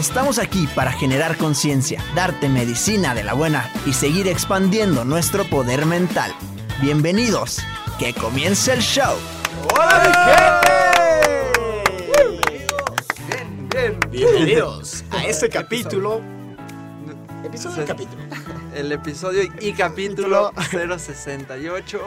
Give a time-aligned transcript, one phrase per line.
[0.00, 5.86] Estamos aquí para generar conciencia, darte medicina de la buena y seguir expandiendo nuestro poder
[5.86, 6.32] mental.
[6.80, 7.58] Bienvenidos,
[7.98, 9.16] que comience el show.
[13.28, 14.00] Bien, bien.
[14.10, 16.31] Bienvenidos a este capítulo.
[17.44, 18.22] Episodio de capítulo.
[18.74, 22.00] El episodio y capítulo 068.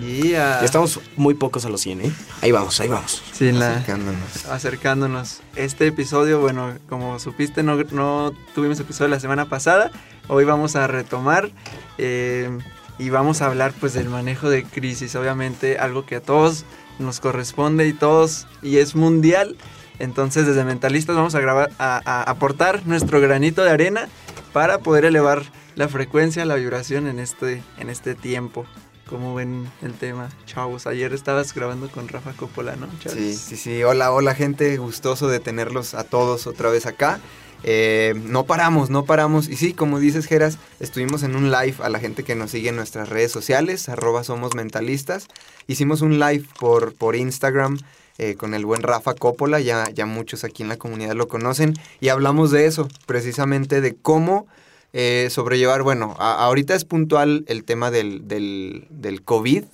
[0.00, 0.60] Yeah.
[0.60, 2.12] Ya estamos muy pocos a los 100, ¿eh?
[2.42, 3.22] Ahí vamos, ahí vamos.
[3.32, 4.46] Sí, la- Acercándonos.
[4.46, 5.40] acercándonos.
[5.56, 9.90] Este episodio, bueno, como supiste, no, no tuvimos episodio la semana pasada.
[10.28, 11.50] Hoy vamos a retomar
[11.98, 12.50] eh,
[12.98, 15.16] y vamos a hablar pues del manejo de crisis.
[15.16, 16.64] Obviamente algo que a todos
[17.00, 19.56] nos corresponde y todos, y es mundial.
[20.00, 24.08] Entonces desde Mentalistas vamos a, grabar, a, aportar nuestro granito de arena
[24.52, 25.42] para poder elevar
[25.76, 28.66] la frecuencia, la vibración en este, en este tiempo.
[29.08, 30.86] Como ven el tema, chavos.
[30.86, 32.86] Ayer estabas grabando con Rafa Coppola, ¿no?
[32.86, 33.38] Sí, Charles?
[33.38, 33.82] sí, sí.
[33.82, 34.76] Hola, hola, gente.
[34.76, 37.20] Gustoso de tenerlos a todos otra vez acá.
[37.62, 39.48] Eh, no paramos, no paramos.
[39.48, 42.68] Y sí, como dices, Geras, estuvimos en un live a la gente que nos sigue
[42.68, 45.26] en nuestras redes sociales, arroba somos mentalistas.
[45.66, 47.78] Hicimos un live por, por Instagram
[48.22, 51.72] eh, con el buen Rafa Coppola, ya, ya muchos aquí en la comunidad lo conocen,
[52.00, 54.46] y hablamos de eso, precisamente de cómo
[54.92, 59.64] eh, sobrellevar, bueno, ahorita es puntual el tema del, del, COVID,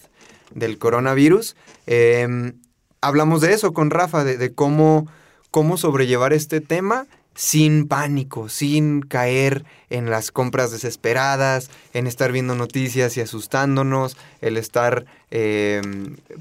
[0.55, 1.57] del coronavirus.
[1.89, 2.53] Eh,
[3.01, 5.09] hablamos de eso con Rafa, de, de cómo,
[5.51, 12.55] cómo sobrellevar este tema sin pánico, sin caer en las compras desesperadas, en estar viendo
[12.57, 15.81] noticias y asustándonos, el estar eh,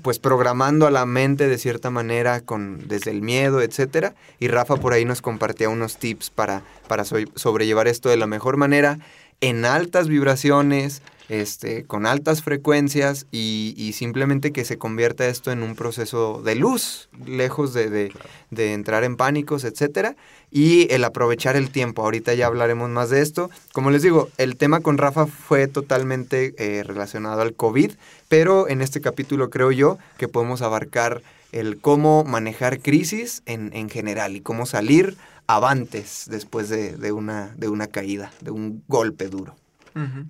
[0.02, 4.16] pues programando a la mente de cierta manera con, desde el miedo, etcétera.
[4.40, 8.26] Y Rafa por ahí nos compartía unos tips para, para so- sobrellevar esto de la
[8.26, 8.98] mejor manera
[9.42, 15.64] en altas vibraciones, este, con altas frecuencias y, y simplemente que se convierta esto en
[15.64, 18.12] un proceso de luz, lejos de, de-
[18.52, 20.16] de entrar en pánicos, etcétera,
[20.52, 22.04] y el aprovechar el tiempo.
[22.04, 23.50] Ahorita ya hablaremos más de esto.
[23.74, 27.92] Como les digo, el tema con Rafa fue totalmente eh, relacionado al COVID,
[28.30, 31.22] pero en este capítulo creo yo que podemos abarcar
[31.52, 37.54] el cómo manejar crisis en, en general y cómo salir avantes después de, de una,
[37.58, 39.56] de una caída, de un golpe duro.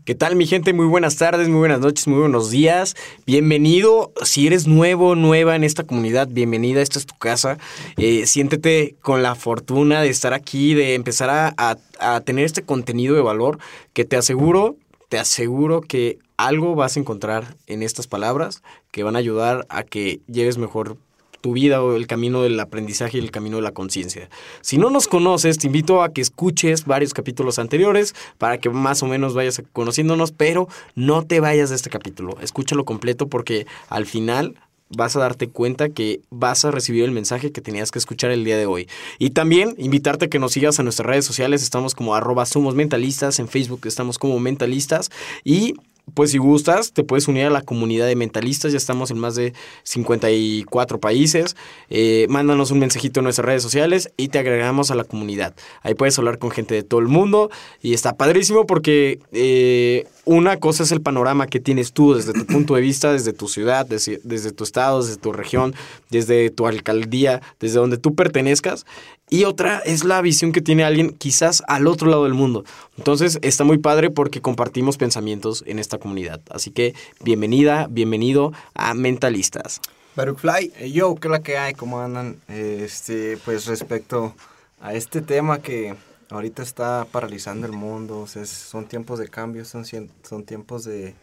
[0.03, 0.73] ¿Qué tal, mi gente?
[0.73, 2.95] Muy buenas tardes, muy buenas noches, muy buenos días.
[3.25, 4.11] Bienvenido.
[4.23, 6.83] Si eres nuevo, nueva en esta comunidad, bienvenida.
[6.83, 7.57] Esta es tu casa.
[7.97, 12.61] Eh, siéntete con la fortuna de estar aquí, de empezar a, a- a tener este
[12.61, 13.57] contenido de valor
[13.93, 14.75] que te aseguro,
[15.09, 18.61] te aseguro que algo vas a encontrar en estas palabras
[18.91, 20.97] que van a ayudar a que lleves mejor
[21.45, 24.31] tu vida o el camino del aprendizaje y el camino de la conciencia.
[24.61, 29.03] Si no nos conoces, te invito a que escuches varios capítulos anteriores para que más
[29.03, 32.35] o menos vayas conociéndonos, pero no te vayas de este capítulo.
[32.41, 34.55] Escúchalo completo porque al final
[34.89, 38.43] vas a darte cuenta que vas a recibir el mensaje que tenías que escuchar el
[38.43, 38.89] día de hoy.
[39.19, 41.61] Y también invitarte a que nos sigas a nuestras redes sociales.
[41.61, 43.37] Estamos como arroba somos mentalistas.
[43.37, 45.11] En Facebook estamos como mentalistas.
[45.43, 45.75] Y
[46.15, 48.71] pues si gustas, te puedes unir a la comunidad de mentalistas.
[48.71, 49.53] Ya estamos en más de
[49.83, 51.55] 54 países.
[51.89, 55.53] Eh, mándanos un mensajito en nuestras redes sociales y te agregamos a la comunidad.
[55.83, 57.51] Ahí puedes hablar con gente de todo el mundo
[57.81, 62.45] y está padrísimo porque eh, una cosa es el panorama que tienes tú desde tu
[62.45, 65.75] punto de vista, desde tu ciudad, desde, desde, tu estado, desde tu región,
[66.09, 68.85] desde tu alcaldía, desde donde tú pertenezcas.
[69.29, 72.63] Y otra es la visión que tiene alguien quizás al otro lado del mundo.
[72.97, 76.41] Entonces está muy padre porque compartimos pensamientos en esta comunidad.
[76.49, 79.81] Así que bienvenida, bienvenido a Mentalistas.
[80.15, 80.73] Baruch Fly.
[80.77, 81.73] Eh, yo, ¿qué la que hay?
[81.73, 82.37] ¿Cómo andan?
[82.47, 84.35] Este, pues respecto
[84.79, 85.95] a este tema que
[86.29, 91.15] ahorita está paralizando el mundo, son tiempos de cambio, son, son tiempos de,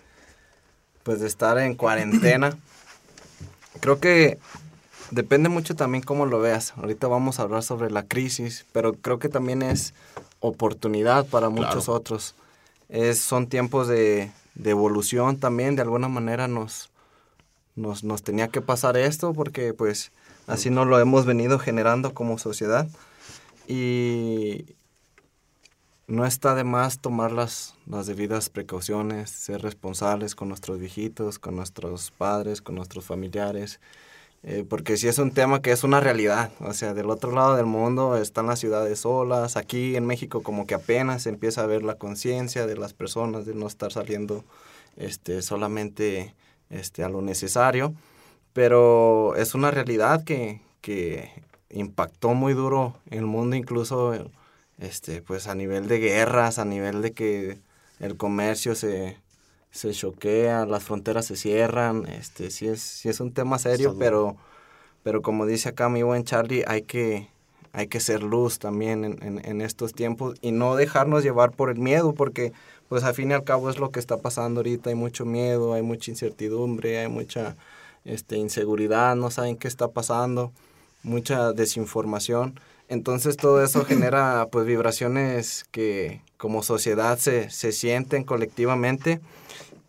[1.04, 2.58] pues de estar en cuarentena.
[3.80, 4.38] Creo que
[5.12, 6.72] depende mucho también cómo lo veas.
[6.76, 9.94] Ahorita vamos a hablar sobre la crisis, pero creo que también es
[10.40, 12.34] oportunidad para muchos otros.
[12.88, 16.90] Es, son tiempos de, de, evolución también, de alguna manera nos,
[17.76, 20.12] nos, nos tenía que pasar esto porque pues
[20.46, 22.88] así no lo hemos venido generando como sociedad.
[23.68, 24.64] Y
[26.06, 31.56] no está de más tomar las, las debidas precauciones, ser responsables con nuestros viejitos, con
[31.56, 33.78] nuestros padres, con nuestros familiares.
[34.44, 37.56] Eh, porque si es un tema que es una realidad, o sea, del otro lado
[37.56, 41.84] del mundo están las ciudades solas, aquí en México como que apenas empieza a ver
[41.84, 44.44] la conciencia de las personas de no estar saliendo
[44.96, 46.34] este, solamente
[46.70, 47.94] este, a lo necesario,
[48.52, 51.30] pero es una realidad que, que
[51.70, 54.12] impactó muy duro el mundo, incluso
[54.78, 57.58] este, pues a nivel de guerras, a nivel de que
[58.00, 59.16] el comercio se,
[59.72, 64.36] se choquea, las fronteras se cierran, este, sí es, sí es un tema serio, pero,
[65.02, 67.28] pero como dice acá mi buen Charlie, hay que,
[67.72, 71.70] hay que ser luz también en, en, en, estos tiempos y no dejarnos llevar por
[71.70, 72.52] el miedo, porque
[72.90, 75.72] pues al fin y al cabo es lo que está pasando ahorita, hay mucho miedo,
[75.72, 77.56] hay mucha incertidumbre, hay mucha
[78.04, 80.52] este, inseguridad, no saben qué está pasando,
[81.02, 82.60] mucha desinformación.
[82.92, 89.20] Entonces todo eso genera pues vibraciones que como sociedad se, se sienten colectivamente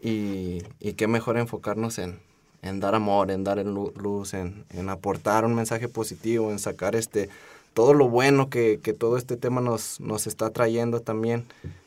[0.01, 2.19] y, y, qué mejor enfocarnos en,
[2.61, 7.29] en dar amor, en dar luz, en, en, aportar un mensaje positivo, en sacar este
[7.73, 11.45] todo lo bueno que, que todo este tema nos, nos está trayendo también,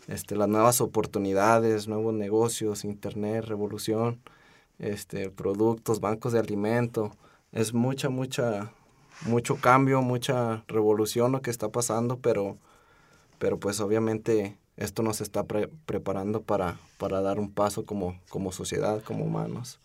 [0.09, 4.19] este, las nuevas oportunidades, nuevos negocios, internet, revolución,
[4.79, 7.13] este, productos, bancos de alimento,
[7.53, 8.73] es mucha, mucha,
[9.23, 12.59] mucho cambio, mucha revolución lo que está pasando, pero,
[13.39, 15.45] pero pues obviamente esto nos está
[15.87, 19.79] preparando para, para dar un paso como, como sociedad, como humanos.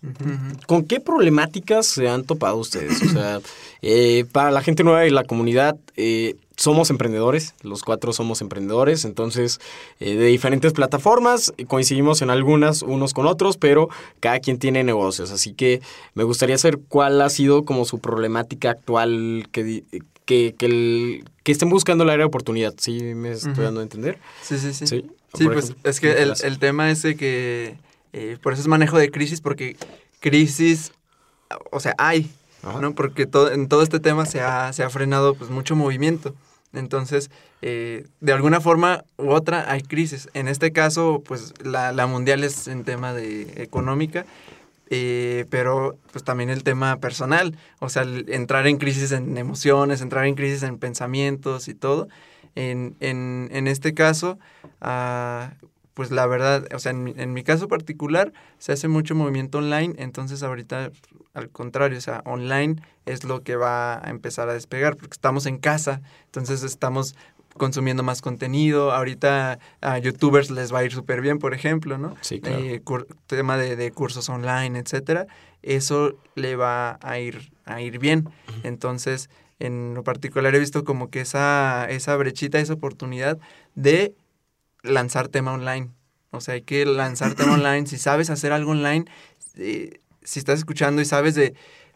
[0.68, 3.02] ¿Con qué problemáticas se han topado ustedes?
[3.02, 3.40] O sea,
[3.82, 9.06] eh, para la gente nueva y la comunidad, eh, somos emprendedores, los cuatro somos emprendedores,
[9.06, 9.60] entonces
[10.00, 13.90] eh, de diferentes plataformas, coincidimos en algunas unos con otros, pero
[14.20, 15.82] cada quien tiene negocios, así que
[16.14, 19.84] me gustaría saber cuál ha sido como su problemática actual que,
[20.32, 24.18] que, que, que estén buscando el área de oportunidad, ¿sí me estoy dando a entender?
[24.42, 24.86] Sí, sí, sí.
[25.34, 27.76] Sí, pues es que el, el, tema es que,
[28.14, 29.76] eh, por eso es manejo de crisis, porque
[30.22, 30.94] crisis,
[31.70, 32.32] o sea, hay,
[32.80, 32.96] ¿no?
[32.96, 36.34] Porque todo, en todo este tema se ha, se ha frenado pues mucho movimiento.
[36.72, 37.30] Entonces,
[37.62, 40.30] eh, de alguna forma u otra hay crisis.
[40.34, 44.26] En este caso, pues la, la mundial es en tema de económica,
[44.94, 50.26] eh, pero pues también el tema personal, o sea, entrar en crisis en emociones, entrar
[50.26, 52.10] en crisis en pensamientos y todo.
[52.56, 54.38] En, en, en este caso,
[54.82, 55.50] uh,
[55.94, 59.96] pues la verdad, o sea, en en mi caso particular se hace mucho movimiento online,
[59.98, 60.92] entonces ahorita
[61.34, 65.46] al contrario, o sea, online es lo que va a empezar a despegar, porque estamos
[65.46, 67.16] en casa, entonces estamos
[67.58, 68.92] consumiendo más contenido.
[68.92, 72.16] Ahorita a youtubers les va a ir súper bien, por ejemplo, ¿no?
[72.22, 72.60] Sí, claro.
[72.60, 72.82] Eh,
[73.28, 75.28] tema de, de, cursos online, etcétera.
[75.62, 78.30] Eso le va a ir, a ir bien.
[78.64, 79.30] Entonces,
[79.60, 83.38] en lo particular he visto como que esa, esa brechita, esa oportunidad
[83.76, 84.16] de
[84.82, 85.90] lanzar tema online.
[86.32, 87.88] O sea, hay que lanzar tema online.
[87.88, 89.06] Si sabes hacer algo online,
[89.58, 91.54] eh, si estás escuchando y sabes de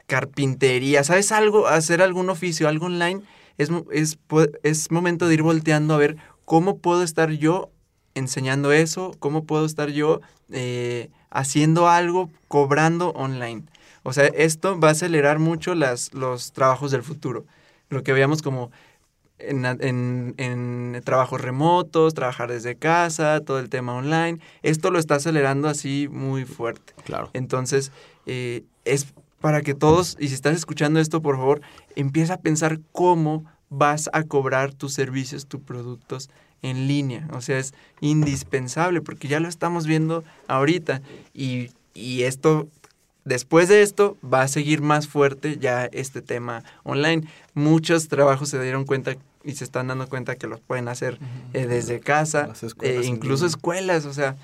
[0.07, 3.24] carpintería, sabes algo, hacer algún oficio, algo online,
[3.57, 4.17] es, es,
[4.63, 7.71] es momento de ir volteando a ver cómo puedo estar yo
[8.13, 10.21] enseñando eso, cómo puedo estar yo
[10.51, 13.63] eh, haciendo algo, cobrando online.
[14.03, 17.45] O sea, esto va a acelerar mucho las, los trabajos del futuro.
[17.89, 18.71] Lo que veíamos como
[19.38, 24.39] en, en, en, trabajos remotos, trabajar desde casa, todo el tema online.
[24.63, 26.93] Esto lo está acelerando así muy fuerte.
[27.03, 27.29] Claro.
[27.33, 27.91] Entonces,
[28.25, 29.07] eh, es
[29.45, 31.61] para que todos, y si estás escuchando esto, por favor,
[31.95, 36.31] empieza a pensar cómo vas a cobrar tus servicios, tus productos
[36.63, 37.27] en línea.
[37.31, 41.03] O sea, es indispensable porque ya lo estamos viendo ahorita
[41.35, 42.67] y, y esto
[43.23, 47.27] después de esto va a seguir más fuerte ya este tema online.
[47.53, 51.19] Muchos trabajos se dieron cuenta y se están dando cuenta que los pueden hacer
[51.53, 54.37] eh, desde casa, eh, incluso escuelas, o sea,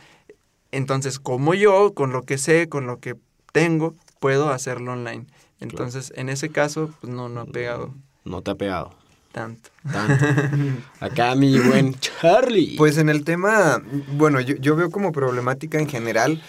[0.72, 3.16] Entonces, como yo, con lo que sé, con lo que
[3.52, 5.26] tengo, puedo hacerlo online.
[5.60, 8.94] Entonces, en ese caso, pues no, no ha pegado No te ha pegado.
[9.34, 9.70] tanto.
[9.92, 10.26] Tanto.
[11.02, 12.76] Acá mi buen Charlie.
[12.78, 13.82] Pues en el tema,
[14.14, 16.42] bueno, yo, yo veo como problemática en general,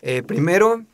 [0.00, 0.84] eh, primero,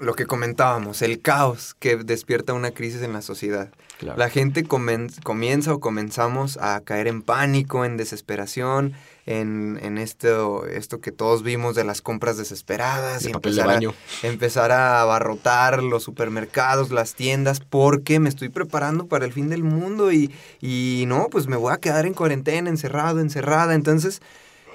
[0.00, 3.70] lo que comentábamos, el caos que despierta una crisis en la sociedad.
[3.98, 4.18] Claro.
[4.18, 8.92] La gente comen- comienza o comenzamos a caer en pánico, en desesperación,
[9.26, 13.60] en, en esto, esto que todos vimos de las compras desesperadas De y papel de
[13.60, 13.94] empezar a- baño.
[14.24, 19.62] empezar a abarrotar los supermercados, las tiendas, porque me estoy preparando para el fin del
[19.62, 23.74] mundo y, y no, pues me voy a quedar en cuarentena, encerrado, encerrada.
[23.74, 24.20] Entonces,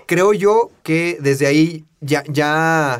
[0.08, 3.00] creo yo que desde ahí ya, ya,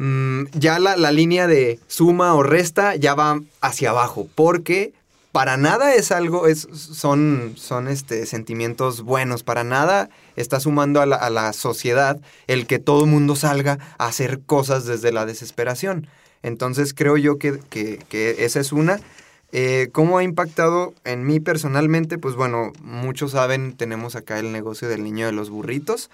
[0.00, 4.92] mm, ya la, la línea de suma o resta ya va hacia abajo, porque
[5.32, 11.06] para nada es algo, es, son, son este, sentimientos buenos, para nada está sumando a
[11.06, 16.08] la, a la sociedad el que todo mundo salga a hacer cosas desde la desesperación.
[16.42, 18.98] Entonces creo yo que, que- que esa es una.
[19.52, 22.18] Eh, ¿Cómo ha impactado en mí personalmente?
[22.18, 26.08] Pues bueno, muchos saben, tenemos acá el negocio del niño de los burritos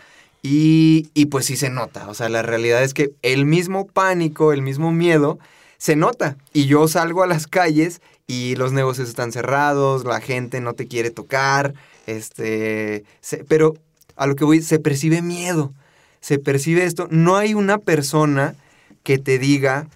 [0.47, 2.09] y, y pues sí se nota.
[2.09, 5.39] O sea, la realidad es que el mismo pánico, el mismo miedo,
[5.79, 6.37] se nota.
[6.53, 10.87] Y yo salgo a las calles y los negocios están cerrados, la gente no te
[10.87, 11.75] quiere tocar,
[12.07, 13.75] este, se- pero
[14.17, 15.73] a lo que voy, se percibe miedo,
[16.21, 17.09] se percibe esto.
[17.11, 18.55] No hay una persona
[19.03, 19.87] que te diga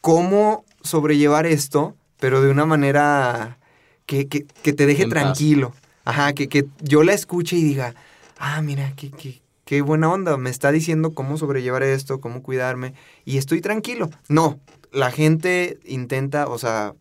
[0.00, 3.58] cómo sobrellevar esto, pero de una manera
[4.06, 5.72] que, que- que te deje tranquilo.
[6.04, 7.94] Ajá, que, que yo la escuche y diga,
[8.38, 9.40] ah, mira, qué, qué,
[9.70, 14.10] qué buena onda, me está diciendo cómo sobrellevar esto, cómo cuidarme, y estoy tranquilo.
[14.28, 14.58] No,
[14.90, 16.96] la gente intenta, o sea,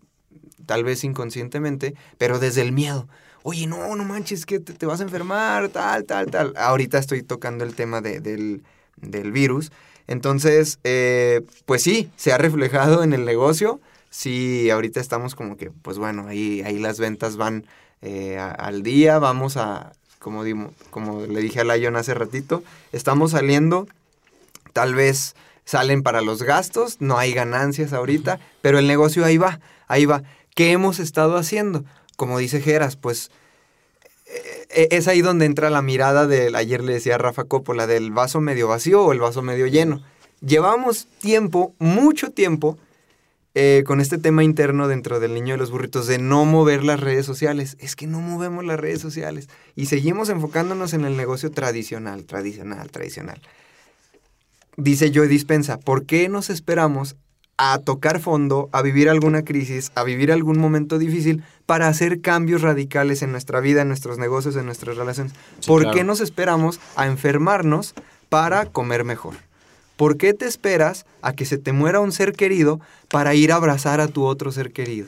[0.67, 3.07] tal vez inconscientemente, pero desde el miedo.
[3.41, 6.53] Oye, no, no manches, que te, vas a enfermar, tal, tal, tal.
[6.57, 8.61] Ahorita estoy tocando el tema de- del,
[8.97, 9.71] del virus.
[10.05, 13.81] Entonces, eh, pues sí, se ha reflejado en el negocio.
[14.11, 17.65] Sí, ahorita estamos como que, pues bueno, ahí, ahí las ventas van
[18.03, 19.17] eh, al día.
[19.17, 20.43] Vamos a, como,
[20.89, 23.87] como le dije a Lion hace ratito, estamos saliendo
[24.73, 25.35] tal vez
[25.65, 30.23] salen para los gastos, no hay ganancias ahorita, pero el negocio ahí va, ahí va.
[30.55, 31.83] ¿Qué hemos estado haciendo?
[32.15, 33.31] Como dice Geras, pues
[34.69, 38.11] eh, es ahí donde entra la mirada del, ayer le decía a Rafa Coppola, del
[38.11, 40.03] vaso medio vacío o el vaso medio lleno.
[40.41, 42.77] Llevamos tiempo, mucho tiempo,
[43.55, 46.99] eh, con este tema interno dentro del niño de los burritos de no mover las
[46.99, 47.77] redes sociales.
[47.79, 52.91] Es que no movemos las redes sociales y seguimos enfocándonos en el negocio tradicional, tradicional,
[52.91, 53.41] tradicional.
[54.77, 57.15] Dice Joy Dispensa, ¿por qué nos esperamos
[57.57, 62.61] a tocar fondo, a vivir alguna crisis, a vivir algún momento difícil para hacer cambios
[62.61, 65.33] radicales en nuestra vida, en nuestros negocios, en nuestras relaciones?
[65.59, 65.97] Sí, ¿Por claro.
[65.97, 67.95] qué nos esperamos a enfermarnos
[68.29, 69.35] para comer mejor?
[69.97, 73.55] ¿Por qué te esperas a que se te muera un ser querido para ir a
[73.55, 75.07] abrazar a tu otro ser querido?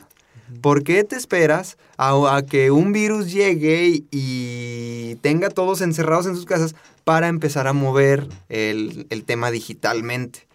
[0.60, 6.34] ¿Por qué te esperas a, a que un virus llegue y, tenga todos encerrados en
[6.34, 10.46] sus casas para empezar a mover el, el tema digitalmente?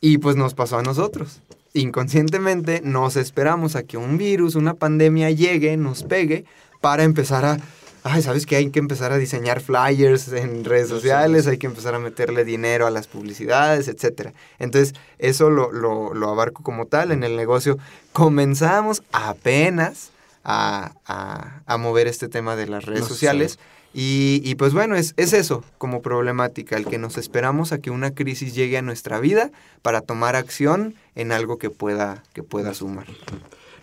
[0.00, 1.40] Y pues nos pasó a nosotros.
[1.74, 6.44] Inconscientemente nos esperamos a que un virus, una pandemia llegue, nos pegue,
[6.80, 7.58] para empezar a...
[8.04, 8.56] Ay, ¿sabes qué?
[8.56, 12.86] Hay que empezar a diseñar flyers en redes sociales, hay que empezar a meterle dinero
[12.86, 14.30] a las publicidades, etc.
[14.58, 17.12] Entonces, eso lo, lo- lo abarco como tal.
[17.12, 17.78] En el negocio
[18.12, 20.10] comenzamos apenas
[20.42, 23.58] a, a- a mover este tema de las redes No, sociales.
[23.94, 27.90] Y, y pues bueno, es, es eso como problemática, el que nos esperamos a que
[27.90, 29.50] una crisis llegue a nuestra vida
[29.82, 33.06] para tomar acción en algo que pueda, que pueda sumar.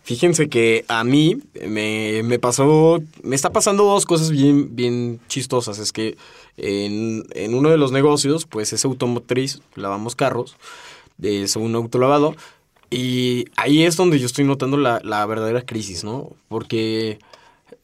[0.10, 1.38] Fíjense que a mí
[1.68, 5.78] me, me pasó, me está pasando dos cosas bien, bien chistosas.
[5.78, 6.18] Es que
[6.58, 10.58] en, en uno de los negocios, pues es automotriz, lavamos carros,
[11.22, 12.36] es un autolavado.
[12.90, 16.32] Y ahí es donde yo estoy notando la, la verdadera crisis, ¿no?
[16.48, 17.20] Porque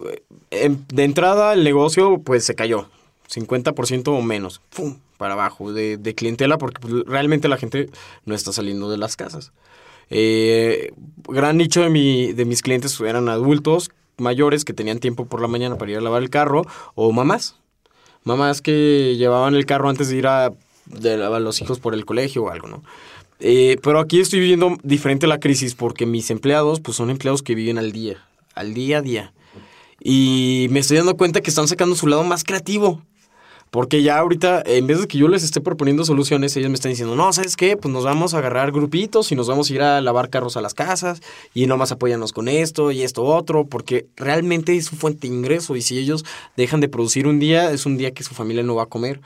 [0.10, 2.90] eh, em- de entrada el negocio pues se cayó,
[3.30, 4.98] 50% o menos, ¡pum!
[5.18, 7.92] para abajo de, de clientela porque pues, realmente la gente
[8.26, 9.52] no está saliendo de las casas.
[10.10, 10.92] Eh,
[11.28, 15.48] gran nicho de, mi, de mis clientes eran adultos mayores que tenían tiempo por la
[15.48, 16.64] mañana para ir a lavar el carro
[16.96, 17.56] o mamás.
[18.24, 20.52] Mamás que llevaban el carro antes de ir a
[20.86, 22.84] de lavar a los hijos por el colegio o algo, ¿no?
[23.40, 27.56] Eh, pero aquí estoy viviendo diferente la crisis porque mis empleados pues son empleados que
[27.56, 29.34] viven al día, al día a día.
[30.00, 33.02] Y me estoy dando cuenta que están sacando su lado más creativo.
[33.72, 36.92] Porque ya ahorita, en vez de que yo les esté proponiendo soluciones, ellos me están
[36.92, 37.76] diciendo, no, ¿sabes qué?
[37.76, 40.62] Pues nos vamos a agarrar grupitos y nos vamos a ir a lavar carros a
[40.62, 41.22] las casas
[41.54, 45.76] y nomás apóyanos con esto y esto otro, porque realmente es su fuente de ingreso
[45.76, 46.24] y si ellos
[46.56, 49.20] dejan de producir un día, es un día que su familia no va a comer.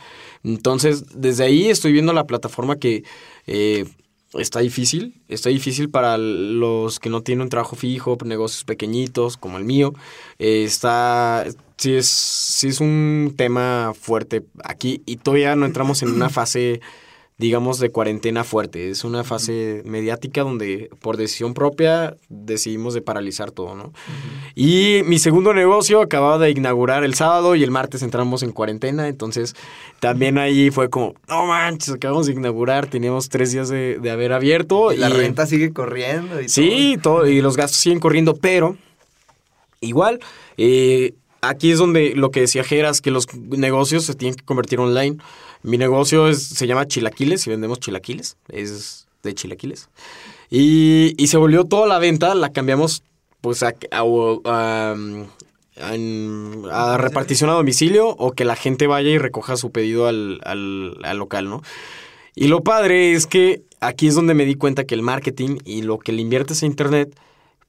[0.44, 3.04] Entonces, desde ahí estoy viendo la plataforma que...
[3.46, 3.86] Eh,
[4.34, 9.58] está difícil, está difícil para los que no tienen un trabajo fijo, negocios pequeñitos como
[9.58, 9.94] el mío.
[10.38, 11.46] Eh, está,
[11.78, 16.82] sí es, sí es un tema fuerte aquí y todavía no entramos en una fase
[17.40, 18.90] digamos, de cuarentena fuerte.
[18.90, 23.94] Es una fase mediática donde por decisión propia decidimos de paralizar todo, ¿no?
[24.56, 29.08] Y mi segundo negocio acababa de inaugurar el sábado y el martes entramos en cuarentena,
[29.08, 29.56] entonces
[30.02, 34.92] también ahí fue como, no manches, acabamos de inaugurar, teníamos tres días de, haber abierto.
[34.92, 36.42] Y la renta sigue corriendo.
[36.42, 37.26] Y sí, todo.
[37.26, 38.78] y los gastos siguen corriendo, pero
[39.80, 40.20] igual...
[40.58, 44.80] Eh, aquí es donde lo que decía Geras, que los negocios se tienen que convertir
[44.80, 45.18] online.
[45.64, 48.38] Mi negocio es, se llama Chilaquiles y vendemos chilaquiles.
[48.50, 49.90] Es de chilaquiles.
[50.50, 53.04] Y, y se volvió toda la venta, la cambiamos
[53.42, 54.96] pues a, a,
[55.82, 60.98] a, repartición a domicilio o que la gente vaya y recoja su pedido al, al,
[61.04, 61.62] al local, ¿no?
[62.36, 65.82] Y lo padre es que aquí es donde me di cuenta que el marketing y
[65.82, 67.18] lo que le inviertes a internet,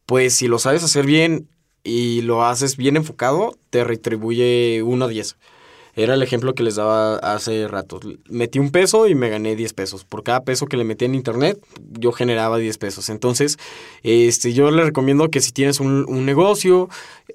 [0.06, 1.49] pues si lo sabes hacer bien
[1.82, 5.37] y lo haces bien enfocado, te retribuye 1 a 10.
[6.02, 8.00] Era el ejemplo que les daba hace rato.
[8.30, 10.07] Metí un peso y me gané 10 pesos.
[10.07, 11.59] Por cada peso que le metí en internet,
[11.90, 13.11] yo generaba 10 pesos.
[13.11, 13.59] Entonces,
[14.02, 16.88] este, yo les recomiendo que si tienes un, negocio,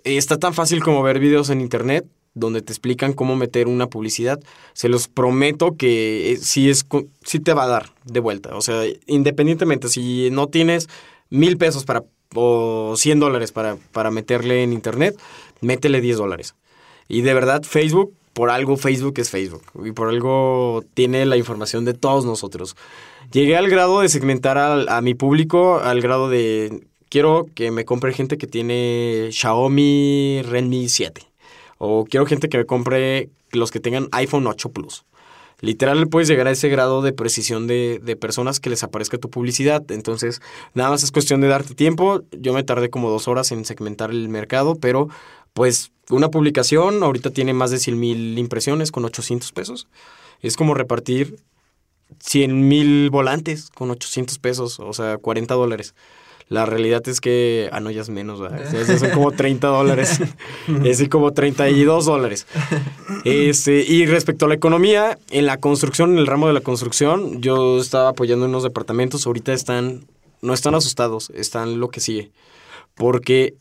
[0.04, 4.40] está tan fácil como ver videos en internet donde te explican cómo meter una publicidad.
[4.74, 6.88] Se los prometo que eh, sí, es,
[7.24, 8.56] sí te va a dar de vuelta.
[8.56, 10.90] O sea, independientemente, si no tienes
[11.30, 12.04] mil pesos para,
[12.34, 15.16] o 100 dólares para, para meterle en internet,
[15.62, 16.56] métele 10 dólares.
[17.08, 21.86] Y de verdad, Facebook por algo Facebook es Facebook y por algo tiene la información
[21.86, 22.76] de todos nosotros.
[23.32, 28.12] Llegué al grado de segmentar a, mi público, al grado de quiero que me compre
[28.12, 31.22] gente que tiene Xiaomi Redmi 7
[31.78, 35.06] o quiero gente que me compre los que tengan iPhone 8 Plus.
[35.62, 39.30] Literal puedes llegar a ese grado de precisión de, de, personas que les aparezca tu
[39.30, 39.90] publicidad.
[39.90, 40.42] Entonces,
[40.74, 42.24] nada más es cuestión de darte tiempo.
[42.34, 45.08] Yo me tardé como dos horas en segmentar el mercado, pero
[45.56, 49.88] pues una publicación ahorita tiene más de 100 mil impresiones con 800 pesos.
[50.42, 51.38] Es como repartir
[52.20, 55.96] 100 mil volantes con 800 pesos, o sea, 40 dólares.
[56.50, 58.40] La realidad es que, ah, no, ya es menos,
[59.00, 60.20] son como 30 dólares.
[60.84, 62.48] es como 32 dólares.
[63.24, 67.42] Este, y respecto a la economía, en la construcción, en el ramo de la construcción,
[67.42, 70.06] yo estaba apoyando unos departamentos, ahorita están,
[70.42, 72.30] no están asustados, están lo que sigue.
[72.94, 73.56] Porque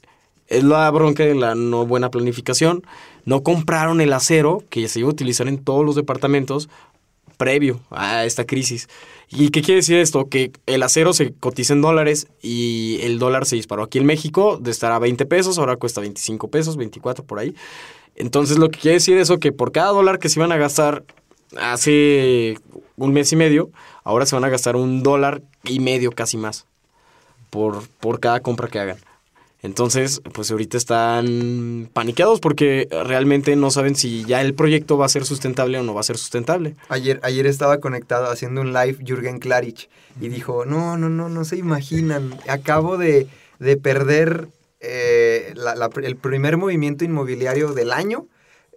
[0.48, 2.84] es la bronca de la no buena planificación.
[3.24, 6.68] No compraron el acero que se iba a utilizar en todos los departamentos
[7.36, 8.88] previo a esta crisis.
[9.28, 10.28] ¿Y qué quiere decir esto?
[10.28, 14.58] Que el acero se cotiza en dólares y el dólar se disparó aquí en México
[14.60, 17.54] de estar a 20 pesos, ahora cuesta 25 pesos, 24 por ahí.
[18.16, 21.04] Entonces lo que quiere decir eso que por cada dólar que se iban a gastar
[21.58, 22.58] hace
[22.96, 23.70] un mes y medio,
[24.04, 26.66] ahora se van a gastar un dólar y medio casi más
[27.50, 28.98] por, por cada compra que hagan.
[29.64, 35.08] Entonces, pues ahorita están paniqueados porque realmente no saben si ya el proyecto va a
[35.08, 36.76] ser sustentable o no va a ser sustentable.
[36.90, 39.88] Ayer, ayer estaba conectado haciendo un live Jürgen Klarich
[40.20, 43.26] y dijo, no, no, no, no se imaginan, acabo de,
[43.82, 44.48] perder
[44.80, 45.54] eh,
[46.02, 48.26] el primer movimiento inmobiliario del año,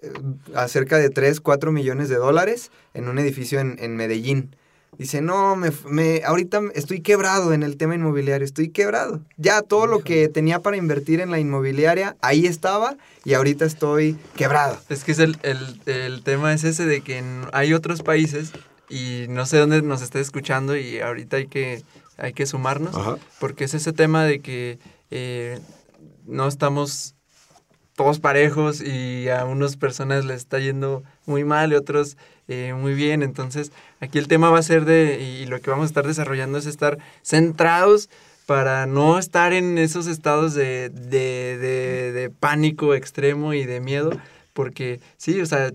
[0.02, 0.10] eh,
[0.56, 4.56] a cerca de 3, 4 millones de dólares en un edificio en, en Medellín.
[4.98, 9.22] Dice, no, me, me, ahorita estoy quebrado en el tema inmobiliario, estoy quebrado.
[9.38, 14.18] Ya todo lo que tenía para invertir en la inmobiliaria, ahí estaba y ahorita estoy
[14.36, 14.80] quebrado.
[14.90, 18.54] Es que es el, el, tema es ese de que hay otros países
[18.90, 21.84] y no sé dónde nos esté escuchando y ahorita hay que,
[22.18, 22.96] hay que sumarnos,
[23.40, 24.80] porque es ese tema de que
[25.12, 25.60] eh,
[26.26, 27.14] no estamos
[27.98, 32.16] todos parejos y a unas personas les está yendo muy mal y otros
[32.48, 33.24] eh, muy bien.
[33.24, 36.58] Entonces, aquí el tema va a ser de, y lo que vamos a estar desarrollando
[36.58, 38.10] es estar centrados
[38.46, 41.58] para no estar en esos estados de, de,
[42.14, 44.12] de, pánico extremo y de miedo,
[44.54, 45.74] porque sí, o sea,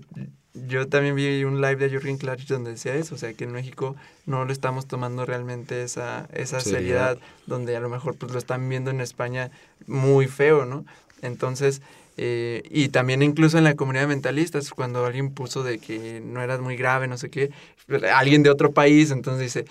[0.53, 3.51] yo también vi un live de Jürgen Klarich donde decía eso, o sea, que en
[3.51, 8.39] México no lo estamos tomando realmente esa, esa seriedad, donde a lo mejor pues lo
[8.39, 9.51] están viendo en España
[9.85, 10.83] muy feo, ¿no?
[11.21, 11.81] Entonces,
[12.17, 16.41] eh, y también incluso en la comunidad de mentalistas, cuando alguien puso de que no
[16.41, 17.49] era muy grave, no sé qué,
[18.13, 19.65] alguien de otro país, entonces dice,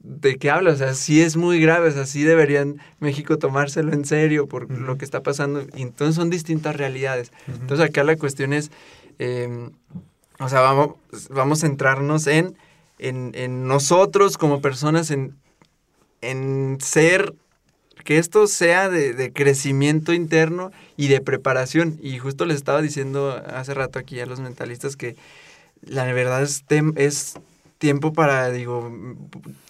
[0.00, 0.74] ¿de qué hablas?
[0.74, 4.70] O sea, sí es muy grave, o sea, sí deberían México tomárselo en serio por
[4.70, 5.64] lo que está pasando.
[5.76, 7.32] Y entonces son distintas realidades.
[7.46, 8.70] Entonces acá la cuestión es,
[9.18, 9.70] em,
[10.40, 10.96] o sea, vamos,
[11.30, 12.56] vamos a centrarnos en,
[12.98, 15.36] en, en nosotros como personas, en,
[16.20, 17.34] en ser,
[18.04, 21.98] que esto sea de, de crecimiento interno y de preparación.
[22.02, 25.16] Y justo les estaba diciendo hace rato aquí a los mentalistas que
[25.82, 26.64] la verdad es,
[26.96, 27.34] es
[27.78, 28.90] tiempo para, digo,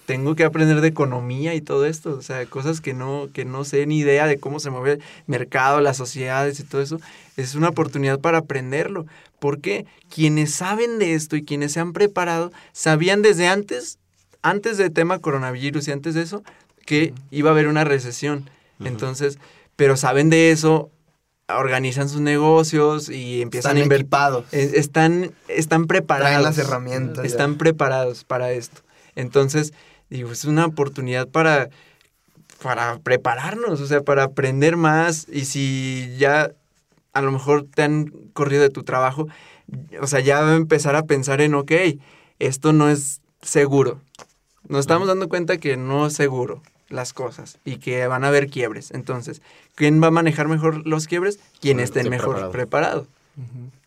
[0.06, 3.64] tengo que aprender de economía y todo esto, o sea, cosas que no, que no
[3.64, 7.00] sé ni idea de cómo se mueve el mercado, las sociedades y todo eso,
[7.36, 9.06] es una oportunidad para aprenderlo,
[9.38, 13.98] porque quienes saben de esto y quienes se han preparado, sabían desde antes,
[14.42, 16.44] antes del tema coronavirus y antes de eso,
[16.84, 18.48] que iba a haber una recesión,
[18.80, 19.38] entonces,
[19.76, 20.90] pero saben de eso,
[21.48, 24.04] organizan sus negocios y empiezan Están a invertir.
[24.04, 24.44] equipados.
[24.52, 26.30] Están, están preparados.
[26.30, 27.22] Traen las herramientas.
[27.22, 27.28] ya.
[27.28, 28.82] Están preparados para esto.
[29.14, 29.72] Entonces,
[30.10, 31.68] digo, es una oportunidad para,
[32.62, 35.26] para prepararnos, o sea, para aprender más.
[35.30, 36.52] Y si ya
[37.12, 39.28] a lo mejor te han corrido de tu trabajo,
[40.00, 41.72] o sea, ya empezar a pensar en, ok,
[42.38, 44.00] esto no es seguro.
[44.66, 48.48] Nos estamos dando cuenta que no es seguro las cosas y que van a haber
[48.48, 48.90] quiebres.
[48.92, 49.42] Entonces,
[49.74, 51.38] ¿quién va a manejar mejor los quiebres?
[51.60, 52.52] Quien esté mejor preparado.
[52.52, 53.06] preparado.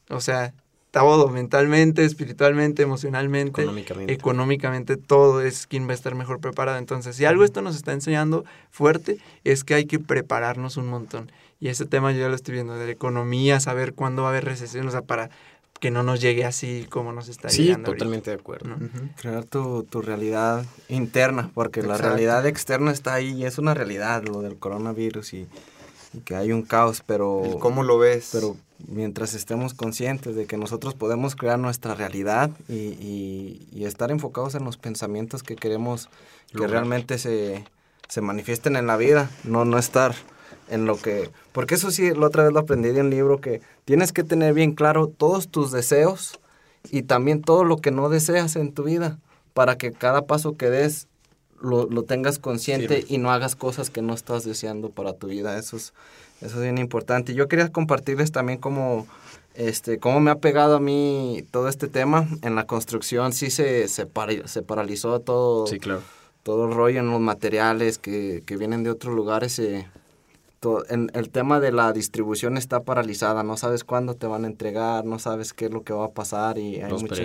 [0.09, 0.53] O sea,
[0.91, 4.13] todo, mentalmente, espiritualmente, emocionalmente, Económicamente.
[4.13, 6.77] económicamente, todo es quien va a estar mejor preparado.
[6.77, 11.31] Entonces, si algo esto nos está enseñando fuerte, es que hay que prepararnos un montón.
[11.59, 14.31] Y ese tema yo ya lo estoy viendo, de la economía, saber cuándo va a
[14.31, 15.29] haber recesión, o sea, para
[15.79, 18.75] que no nos llegue así como nos está Sí, llegando ahorita, totalmente de acuerdo.
[19.21, 24.23] Crear tu, tu realidad interna, porque la realidad externa está ahí y es una realidad,
[24.23, 25.47] lo del coronavirus y,
[26.13, 28.29] y que hay un caos, pero, El ¿Cómo lo ves?
[28.31, 28.55] pero
[28.87, 34.55] mientras estemos conscientes de que nosotros podemos crear nuestra realidad y, y- y estar enfocados
[34.55, 36.09] en los pensamientos que queremos
[36.51, 36.71] que Lograr.
[36.71, 37.65] realmente se,
[38.07, 40.15] se manifiesten en la vida, no, no estar
[40.69, 41.29] en lo que...
[41.53, 44.53] Porque eso sí, la otra vez lo aprendí de un libro que tienes que tener
[44.53, 46.39] bien claro todos tus deseos
[46.91, 49.17] y también todo lo que no deseas en tu vida
[49.53, 51.07] para que cada paso que des
[51.59, 55.57] lo, lo tengas consciente y no hagas cosas que no estás deseando para tu vida.
[55.57, 55.93] Eso es,
[56.41, 57.33] eso es bien importante.
[57.33, 59.07] Yo quería compartirles también cómo,
[59.55, 62.27] este, cómo me ha pegado a mí todo este tema.
[62.43, 66.01] En la construcción sí se, se, para- se paralizó todo, Sí, claro.
[66.43, 69.57] todo el rollo en los materiales que, que vienen de otros lugares.
[69.57, 69.87] eh,
[70.89, 73.43] en, el tema de la distribución está paralizada.
[73.43, 76.11] No sabes cuándo te van a entregar, no sabes qué es lo que va a
[76.11, 77.15] pasar y hay mucha,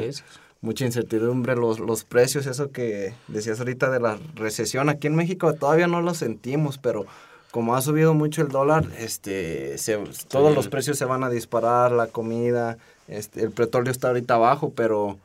[0.61, 1.57] mucha incertidumbre.
[1.57, 6.03] Los, los precios, eso que decías ahorita de la recesión, aquí en México todavía no
[6.03, 7.07] lo sentimos, pero
[7.51, 11.93] como ha subido mucho el dólar, este, se- todos los precios se van a disparar,
[11.93, 15.19] la comida, este, el petróleo está ahorita abajo, pero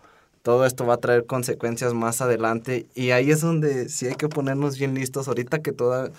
[0.43, 4.30] todo esto va a traer consecuencias más adelante y ahí es donde sí hay que
[4.30, 6.10] ponernos bien listos ahorita que toda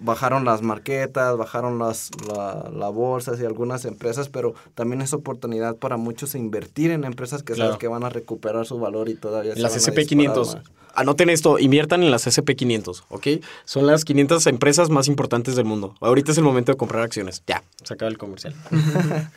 [0.00, 5.76] bajaron las marquetas, bajaron las la, la bolsas y algunas empresas, pero también es oportunidad
[5.76, 7.70] para muchos invertir en empresas que Claro.
[7.72, 10.06] sabes que van a recuperar su valor y todavía Las van a SP500.
[10.44, 10.72] disparar más.
[10.94, 13.26] Anoten esto, inviertan en las SP500, ¿ok?
[13.64, 15.94] Son las 500 empresas más importantes del mundo.
[16.02, 17.42] Ahorita es el momento de comprar acciones.
[17.46, 18.54] Ya, se acaba el comercial.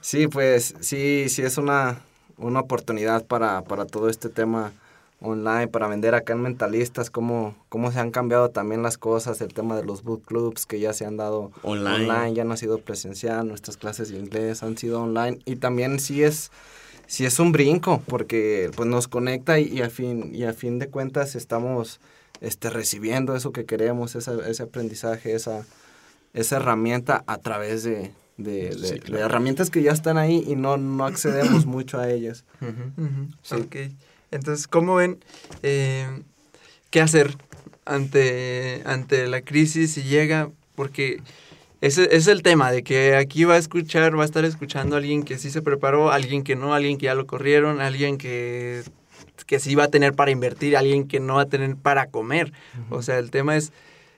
[0.00, 1.98] Sí, pues sí, sí es una,
[2.36, 4.72] una oportunidad para, para todo este tema
[5.20, 9.52] online, para vender acá en Mentalistas, cómo, cómo se han cambiado también las cosas, el
[9.52, 12.34] tema de los book clubs que ya se han dado Online.
[12.34, 16.22] ya no ha sido presencial, nuestras clases de inglés han sido online y también sí
[16.22, 16.52] es,
[17.06, 20.78] sí es un brinco porque pues nos conecta y, y a fin, y a fin
[20.78, 22.00] de cuentas estamos
[22.40, 25.66] este, recibiendo eso que queremos, esa- ese aprendizaje, esa,
[26.32, 30.76] esa herramienta a través de, de, de- Sí, herramientas que ya están ahí y no,
[30.76, 32.44] no accedemos mucho a ellas.
[32.60, 33.02] Ujú.
[33.04, 33.76] Ujú, Ok.
[34.30, 35.18] Entonces, ¿cómo ven
[35.62, 36.06] eh,
[36.90, 37.36] qué hacer
[37.84, 40.50] ante, ante la crisis si llega?
[40.74, 41.20] Porque
[41.80, 44.98] ese es el tema, de que aquí va a escuchar, va a estar escuchando a
[44.98, 48.82] alguien que sí se preparó, alguien que no, alguien que ya lo corrieron, alguien que,
[49.46, 52.52] que sí va a tener para invertir, alguien que no va a tener para comer.
[52.90, 53.72] O sea, el tema es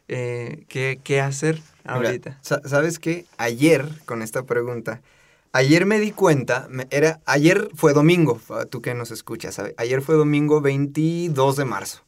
[0.09, 2.38] eh, ¿qué, qué hacer ahorita.
[2.42, 3.27] sa- ¿Sabes qué?
[3.38, 5.01] Ayer, con esta pregunta,
[5.52, 10.60] ayer me di cuenta, era, ayer fue domingo, tú que nos escuchas, ayer fue domingo
[10.60, 12.00] 22 de marzo.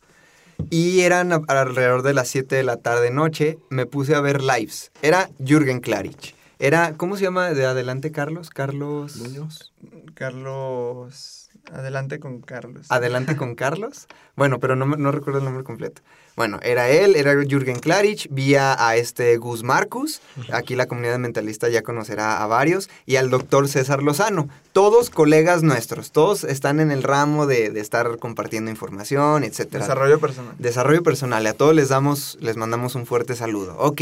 [0.71, 4.43] Y eran a- alrededor de las 7 de la tarde noche, me puse a ver
[4.43, 4.93] lives.
[5.03, 6.35] Era Jürgen Klarich.
[6.59, 8.51] Era, ¿cómo se llama de adelante Carlos?
[8.51, 9.73] Carlos Muñoz.
[10.15, 11.42] Carlos,
[11.73, 12.87] adelante con Carlos.
[12.89, 14.07] Adelante con Carlos.
[14.37, 16.03] Bueno, pero no, no recuerdo el nombre completo.
[16.35, 21.69] Bueno, era él, era Jürgen Klarich, vía a este Gus Marcus, aquí la comunidad mentalista
[21.69, 24.49] ya conocerá a varios, y al doctor César Lozano.
[24.73, 29.85] Todos colegas nuestros, todos están en el ramo de, de estar compartiendo información, etcétera.
[29.85, 30.55] Desarrollo personal.
[30.59, 33.77] Desarrollo personal, y a todos les damos, les mandamos un fuerte saludo.
[33.79, 34.01] Ok,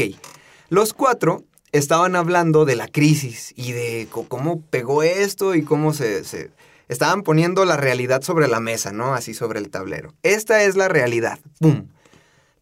[0.69, 1.43] los cuatro
[1.73, 6.49] estaban hablando de la crisis y de cómo pegó esto y cómo se, se-
[6.91, 9.13] estaban poniendo la realidad sobre la mesa, ¿no?
[9.15, 10.13] Así sobre el tablero.
[10.23, 11.39] Esta es la realidad.
[11.59, 11.85] ¡Pum!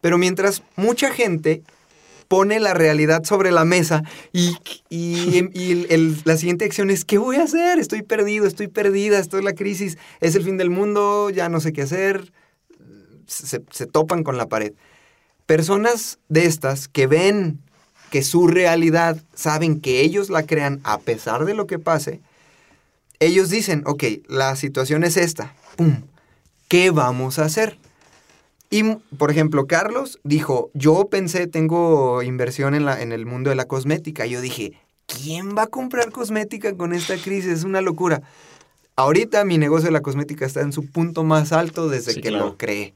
[0.00, 1.62] Pero mientras mucha gente
[2.28, 4.56] pone la realidad sobre la mesa y,
[4.88, 5.86] y- y
[6.24, 7.78] la siguiente acción es, ¿qué voy a hacer?
[7.80, 11.58] Estoy perdido, estoy perdida, esto es la crisis, es el fin del mundo, ya no
[11.60, 12.32] sé qué hacer.
[13.26, 14.72] Se, se topan con la pared.
[15.46, 17.58] Personas de estas que ven
[18.10, 22.20] que su realidad, saben que ellos la crean a pesar de lo que pase,
[23.20, 26.02] ellos dicen, ok, la situación es esta, ¡pum!
[26.68, 27.78] ¿Qué vamos a hacer?
[28.70, 28.84] Y,
[29.18, 33.64] por ejemplo, Carlos dijo, yo pensé, tengo inversión en, la, en el mundo de la
[33.66, 34.26] cosmética.
[34.26, 34.74] Yo dije,
[35.06, 37.50] ¿quién va a comprar cosmética con esta crisis?
[37.50, 38.22] Es una locura.
[38.94, 42.28] Ahorita mi negocio de la cosmética está en su punto más alto desde Sí, que
[42.28, 42.46] claro.
[42.46, 42.94] lo creé.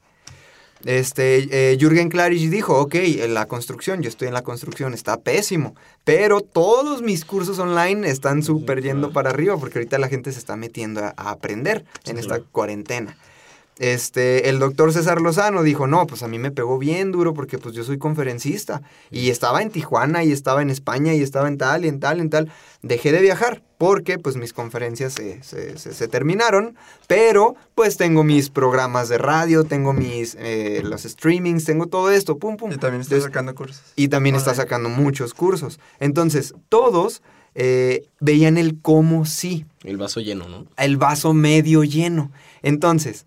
[0.84, 5.18] Este, eh, Jürgen Klarich dijo, ok, en la construcción, yo estoy en la construcción, está
[5.18, 10.32] pésimo, pero todos mis cursos online están súper yendo para arriba porque ahorita la gente
[10.32, 13.16] se está metiendo a, a aprender en esta cuarentena.
[13.78, 17.58] Este, el doctor César Lozano dijo, no, pues a mí me pegó bien duro porque
[17.58, 21.58] pues yo soy conferencista y estaba en Tijuana y estaba en España y estaba en
[21.58, 22.52] tal y en tal y en tal.
[22.82, 26.76] Dejé de viajar porque pues mis conferencias se, se- se- se terminaron,
[27.08, 32.38] pero pues tengo mis programas de radio, tengo mis, eh, los streamings, tengo todo esto,
[32.38, 32.70] pum, pum.
[32.72, 33.82] Y también está Entonces, sacando cursos.
[33.96, 35.80] y también está sacando muchos cursos.
[35.98, 37.22] Entonces, todos
[37.56, 40.66] eh, veían el cómo sí El vaso lleno, ¿no?
[40.76, 42.30] el vaso medio lleno.
[42.62, 43.26] Entonces,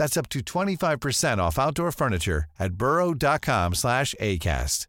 [0.00, 4.86] That's up to 25% off outdoor furniture at burrow.com slash ACAST.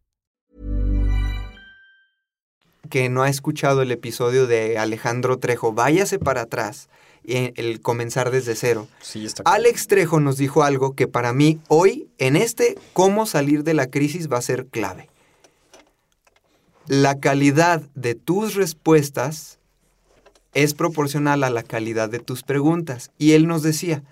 [2.89, 6.89] que no ha escuchado el episodio de Alejandro Trejo, váyase para atrás,
[7.23, 8.87] el comenzar desde cero.
[9.01, 13.63] Sí, está Alex Trejo nos dijo algo que para mí hoy, en este cómo salir
[13.63, 15.09] de la crisis, va a ser clave.
[16.87, 19.59] La calidad de tus respuestas
[20.53, 23.11] es proporcional a la calidad de tus preguntas.
[23.17, 24.03] Y él nos decía,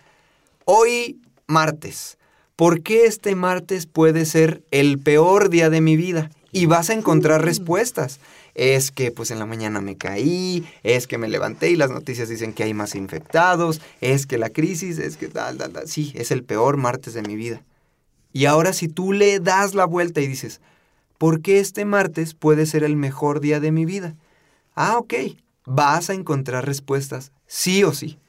[0.71, 2.19] hoy martes,
[2.55, 6.29] ¿por qué este martes puede ser el peor día de mi vida?
[6.51, 8.19] Y vas a encontrar respuestas.
[8.53, 12.29] Es que pues en la mañana me caí, es que me levanté y las noticias
[12.29, 15.87] dicen que hay más infectados, es que la crisis, es que tal, tal, tal.
[15.87, 17.63] Sí, es el peor martes de mi vida.
[18.31, 20.61] Y ahora si tú le das la vuelta y dices,
[21.17, 24.15] ¿por qué este martes puede ser el mejor día de mi vida?
[24.75, 25.15] Ah, ok,
[25.65, 28.19] vas a encontrar respuestas sí o sí.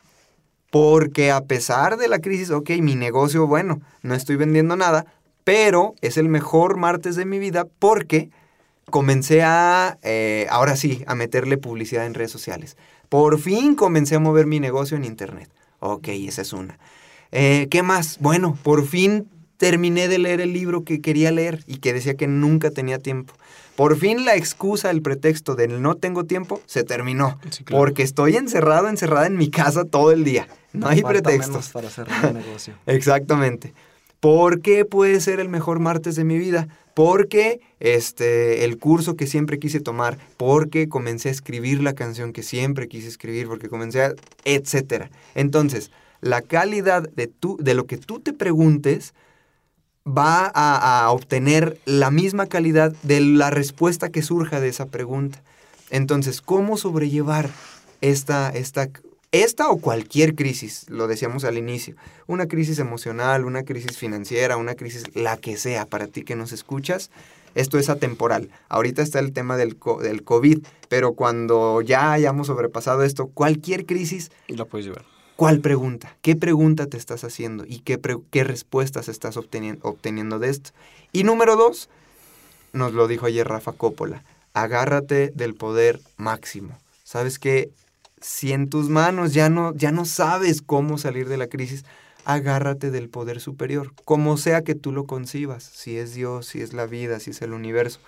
[0.70, 5.04] Porque a pesar de la crisis, ok, mi negocio, bueno, no estoy vendiendo nada,
[5.44, 8.30] pero es el mejor martes de mi vida porque
[8.90, 12.76] comencé a, eh, ahora sí, a meterle publicidad en redes sociales.
[13.08, 15.50] Por fin comencé a mover mi negocio en Internet.
[15.80, 16.78] Ok, esa es una.
[17.32, 18.18] Eh, ¿Qué más?
[18.20, 22.26] Bueno, por fin terminé de leer el libro que quería leer y que decía que
[22.26, 23.34] nunca tenía tiempo.
[23.76, 27.38] Por fin la excusa, el pretexto del no tengo tiempo se terminó.
[27.50, 27.82] Sí, claro.
[27.82, 30.48] Porque estoy encerrado, encerrada en mi casa todo el día.
[30.72, 31.70] No hay Falta pretextos.
[31.70, 32.74] para cerrar el negocio.
[32.86, 33.74] Exactamente.
[34.20, 36.68] ¿Por qué puede ser el mejor martes de mi vida?
[36.94, 42.42] Porque este, el curso que siempre quise tomar, porque comencé a escribir la canción que
[42.42, 44.14] siempre quise escribir, porque comencé a...
[44.44, 45.10] etcétera.
[45.34, 49.14] Entonces, la calidad de, tú, de lo que tú te preguntes
[50.06, 55.42] va a, a obtener la misma calidad de la respuesta que surja de esa pregunta.
[55.88, 57.48] Entonces, ¿cómo sobrellevar
[58.00, 58.88] esta, esta,
[59.32, 60.86] esta o cualquier crisis?
[60.88, 61.94] Lo decíamos al inicio.
[62.26, 66.52] Una crisis emocional, una crisis financiera, una crisis, la que sea, para ti que nos
[66.52, 67.10] escuchas.
[67.54, 68.50] Esto es atemporal.
[68.68, 74.30] Ahorita está el tema del, del COVID, pero cuando ya hayamos sobrepasado esto, cualquier crisis,
[74.46, 75.04] Y la puedes llevar.
[75.36, 76.16] ¿Cuál pregunta?
[76.20, 77.64] ¿Qué pregunta te estás haciendo?
[77.66, 77.98] ¿Y qué,
[78.30, 80.70] qué respuestas estás obteniendo, obteniendo de esto?
[81.12, 81.88] Y número dos,
[82.72, 86.78] nos lo dijo ayer Rafa Coppola, agárrate del poder máximo.
[87.04, 87.70] ¿Sabes qué?
[88.20, 91.84] Si en tus manos ya no, ya no sabes cómo salir de la crisis,
[92.24, 96.72] agárrate del poder superior, como sea que tú lo concibas, si es Dios, si es
[96.72, 98.00] la vida, si es el universo,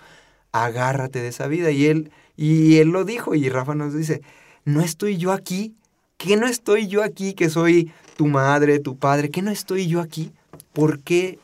[0.51, 1.71] agárrate de esa vida.
[1.71, 4.21] Y él, y él lo dijo, y Rafa nos dice,
[4.65, 5.75] no estoy yo aquí,
[6.17, 9.29] ¿qué no estoy yo aquí que soy tu madre, tu padre?
[9.29, 10.31] ¿Qué no estoy yo aquí?
[10.73, 11.39] ¿Por qué,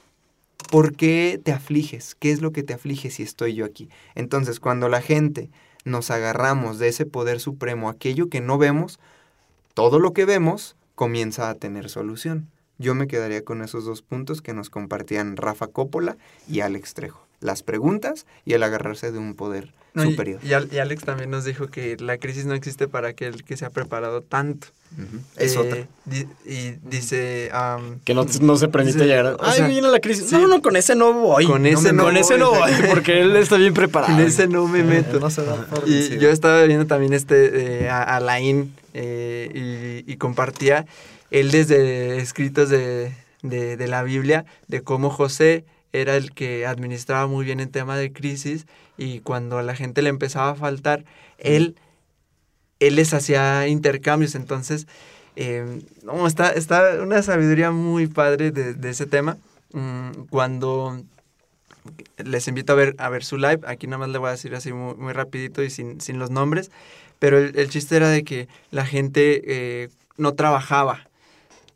[0.72, 2.16] ¿Por qué te afliges?
[2.16, 3.90] ¿Qué es lo que te aflige si estoy yo aquí?
[4.16, 5.50] Entonces, cuando la gente
[5.86, 9.00] nos agarramos de ese poder supremo, aquello que no vemos,
[9.74, 12.50] todo lo que vemos comienza a tener solución.
[12.78, 17.26] Yo me quedaría con esos dos puntos que nos compartían Rafa Coppola y Alex Trejo.
[17.40, 20.40] Las preguntas y el agarrarse de un poder No, y- superior.
[20.44, 23.66] Y, y Alex también nos dijo que la crisis no existe para aquel que se
[23.66, 24.68] ha preparado tanto.
[24.94, 25.22] Ujú.
[25.36, 25.88] Es Eh, otra.
[26.06, 27.50] di- y dice...
[27.54, 29.26] am, Que no, no se permite Sí, llegar.
[29.28, 30.26] a- Ay, sea, viene la crisis.
[30.30, 30.36] sí.
[30.36, 31.46] No, no, con ese no voy.
[31.46, 34.14] Con No ese me- no Con ese voy, no voy, porque él está bien preparado.
[34.20, 35.20] en ese no me meto.
[35.20, 36.22] No se da por Y vencido.
[36.22, 40.86] yo estaba viendo también este eh, a a Alain eh, y, y compartía
[41.32, 43.12] él desde escritos de,
[43.44, 47.98] de- de la Biblia de cómo José era el que administraba muy bien el tema
[47.98, 48.66] de crisis
[48.98, 51.06] y cuando a la gente le empezaba a faltar,
[51.38, 51.76] él,
[52.80, 54.36] él les hacía intercambios.
[54.36, 54.88] Entonces,
[55.36, 59.38] eh, no, está, está una sabiduría muy padre de, de ese tema.
[59.74, 61.02] Mm, cuando
[62.18, 63.60] les invito a ver, a ver su live.
[63.66, 66.30] Aquí nada más le voy a decir así muy, muy rapidito y sin, sin los
[66.30, 66.72] nombres.
[67.20, 71.08] Pero el, el chiste era de que la gente eh, no trabajaba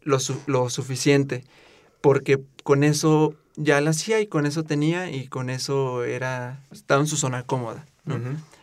[0.04, 1.44] lo, su- lo suficiente.
[2.02, 7.02] Porque con eso ya la hacía y con eso tenía y con eso era, estaba
[7.02, 7.86] en su zona cómoda.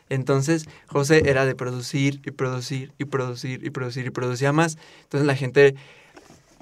[0.09, 4.77] Entonces, José era de producir y producir y producir y producir y producía más.
[5.05, 5.77] Entonces la gente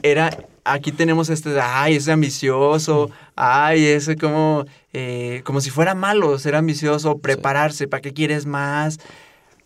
[0.02, 5.94] era, aquí tenemos este, de, ay, ese ambicioso, ay, ese como, eh, como si fuera
[5.94, 8.98] malo ser ambicioso, prepararse, ¿para qué quieres más?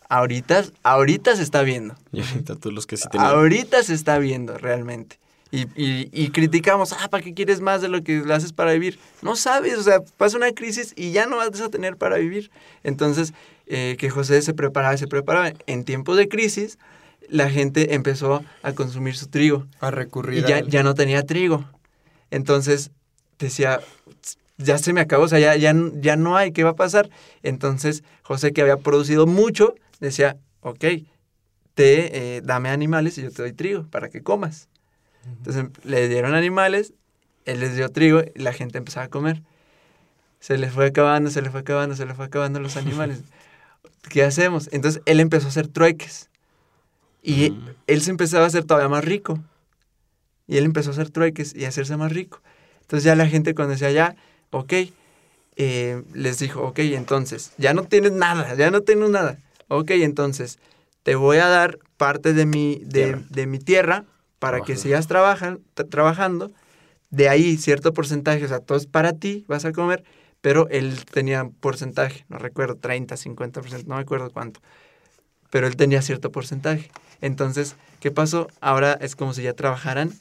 [0.08, 1.96] Ahorita, ahorita se está viendo.
[2.12, 3.30] Y ahorita tú los que sí tenían.
[3.30, 5.18] Ahorita se está viendo realmente.
[5.54, 8.98] Y, y- y criticamos, ah, ¿para qué quieres más de lo que haces para vivir?
[9.20, 12.50] No sabes, o sea, pasa una crisis y ya no vas a tener para vivir.
[12.82, 13.34] Entonces,
[13.66, 15.52] eh, que José se preparaba, se preparaba.
[15.66, 16.78] En tiempos de crisis,
[17.28, 21.22] la gente empezó a consumir su trigo A y recurrir ya, al- ya no tenía
[21.26, 21.64] trigo.
[22.30, 22.90] Entonces,
[23.38, 23.80] decía,
[24.56, 27.10] ya se me acabó, o sea, ya, ya, ya no hay, ¿qué va a pasar?
[27.42, 30.84] Entonces, José, que había producido mucho, decía, ok,
[31.74, 34.68] te, eh, dame animales y yo te doy trigo para que comas.
[35.26, 36.92] Entonces le dieron animales,
[37.44, 39.42] él les dio trigo y la gente empezaba a comer.
[40.40, 43.20] Se les fue acabando, se les fue acabando, se les fue acabando los animales.
[44.08, 44.68] ¿Qué hacemos?
[44.72, 46.28] Entonces él empezó a hacer trueques.
[47.24, 47.54] Y
[47.86, 49.38] él se empezaba a hacer todavía más rico.
[50.48, 52.40] Y él empezó a hacer trueques y a hacerse más rico.
[52.80, 54.16] Entonces ya la gente cuando decía, ya,
[54.50, 54.72] ok,
[55.56, 59.38] eh, les dijo, ok, entonces, ya no tienes nada, ya no tienes nada.
[59.68, 60.58] Ok, entonces,
[61.04, 64.04] te voy a dar parte de mi, de, de mi tierra
[64.42, 66.50] para que sigas trabajan, tra- trabajando.
[67.10, 70.04] De ahí cierto porcentaje, o sea, todo es para ti, vas a comer,
[70.40, 74.60] pero él tenía porcentaje, no recuerdo, 30, 50%, no me acuerdo cuánto.
[75.50, 76.90] Pero él tenía cierto porcentaje.
[77.20, 78.48] Entonces, ¿qué pasó?
[78.60, 80.12] Ahora es como si ya trabajaran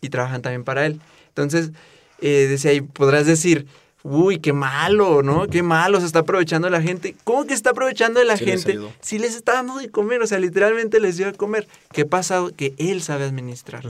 [0.00, 1.00] y trabajan también para él.
[1.28, 1.72] Entonces,
[2.20, 3.66] eh, decía, y podrás decir,
[4.08, 5.46] uy, qué malo, ¿no?
[5.48, 7.14] Qué malo, se está aprovechando de la gente.
[7.24, 8.72] ¿Cómo que se está aprovechando de la Sí gente?
[9.00, 11.66] Si les está dando de comer, o sea, literalmente les dio de comer.
[11.92, 12.42] ¿Qué pasa?
[12.56, 13.84] Que él sabe administrar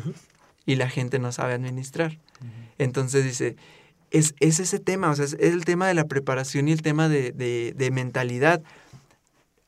[0.64, 2.16] y la gente no sabe administrar.
[2.78, 3.56] Entonces dice,
[4.10, 6.82] es, es ese tema, o sea, es, es el tema de la preparación y el
[6.82, 8.62] tema de, de- de mentalidad.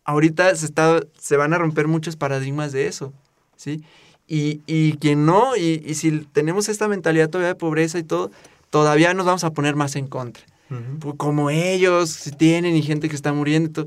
[0.04, 3.12] Ahorita se, está, se van a romper muchos paradigmas de eso,
[3.56, 3.82] ¿sí?
[4.26, 8.30] Y, y quien no, y, y si tenemos esta mentalidad todavía de pobreza y todo,
[8.70, 10.44] todavía nos vamos a poner más en contra.
[11.00, 13.86] Pues como ellos, si tienen, y gente que está muriendo y todo.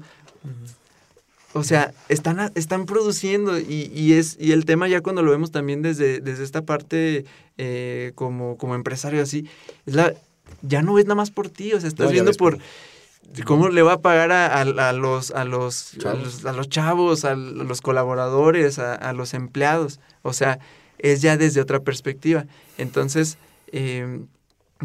[1.53, 5.51] O sea, están, están produciendo y, y es, y el tema ya cuando lo vemos
[5.51, 7.25] también desde, desde esta parte
[7.57, 9.49] eh, como, como empresario así,
[9.85, 10.13] es la,
[10.61, 13.67] ya no ves nada más por ti, o sea, estás No, viendo por por- cómo
[13.67, 16.23] le va a pagar a, a- a los, a, los, a, Chavos.
[16.23, 19.99] los, a los chavos, a los colaboradores, a, a los empleados.
[20.21, 20.57] O sea,
[20.99, 22.45] es ya desde otra perspectiva.
[22.77, 23.37] Entonces,
[23.73, 24.21] eh,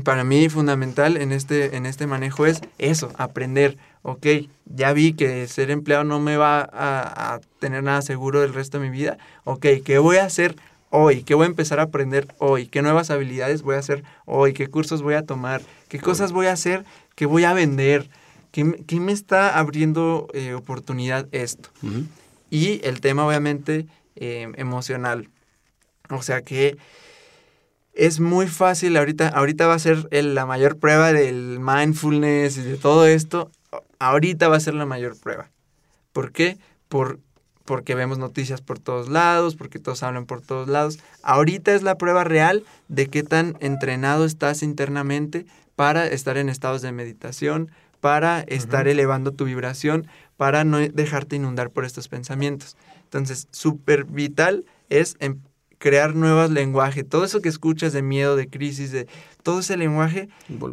[0.05, 3.79] para mí fundamental en este, en este manejo es eso, aprender.
[4.03, 4.27] Ok,
[4.67, 8.79] ya vi que ser empleado no me va a, a tener nada seguro el resto
[8.79, 9.19] de mi vida.
[9.45, 10.57] Ok, ¿qué voy a hacer
[10.91, 11.23] hoy?
[11.25, 12.67] ¿Qué voy a empezar a aprender hoy?
[12.67, 14.53] ¿Qué nuevas habilidades voy a hacer hoy?
[14.53, 15.63] ¿Qué cursos voy a tomar?
[15.89, 16.85] ¿Qué cosas voy a hacer?
[17.15, 18.09] ¿Qué voy a vender?
[18.53, 21.71] ¿Qué, me- qué me está abriendo eh, oportunidad esto?
[21.83, 22.05] Ujú.
[22.51, 25.29] Y el tema obviamente eh, emocional.
[26.11, 26.77] O sea que
[27.97, 32.63] es muy fácil, ahorita, ahorita va a ser el- la mayor prueba del mindfulness y
[32.63, 33.51] de todo esto.
[33.99, 35.51] Ahorita va a ser la mayor prueba.
[36.13, 36.59] ¿Por qué?
[36.89, 37.21] Por,
[37.65, 40.99] porque vemos noticias por todos lados, porque todos hablan por todos lados.
[41.23, 46.83] Ahorita es la prueba real de qué tan entrenado estás internamente para estar en estados
[46.83, 50.07] de meditación, para estar elevando tu vibración,
[50.37, 52.77] para no dejarte inundar por estos pensamientos.
[53.05, 55.41] Entonces, súper vital es em-
[55.79, 57.09] crear nuevos lenguajes.
[57.09, 59.07] Todo eso que escuchas de miedo, de crisis, de
[59.43, 60.29] todo ese lenguaje,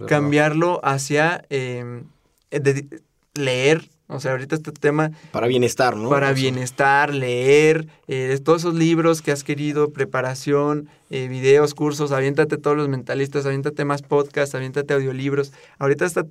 [0.08, 2.04] cambiarlo hacia eh,
[2.51, 2.88] de-
[3.36, 6.10] leer, O sea, ahorita este tema Para bienestar, ¿no?
[6.10, 12.58] para bienestar, leer, eh, todos esos libros que has querido, preparación, eh, videos, cursos, aviéntate
[12.58, 15.51] todos los mentalistas, aviéntate más podcasts, aviéntate audiolibros.
[15.80, 16.26] Ahorita está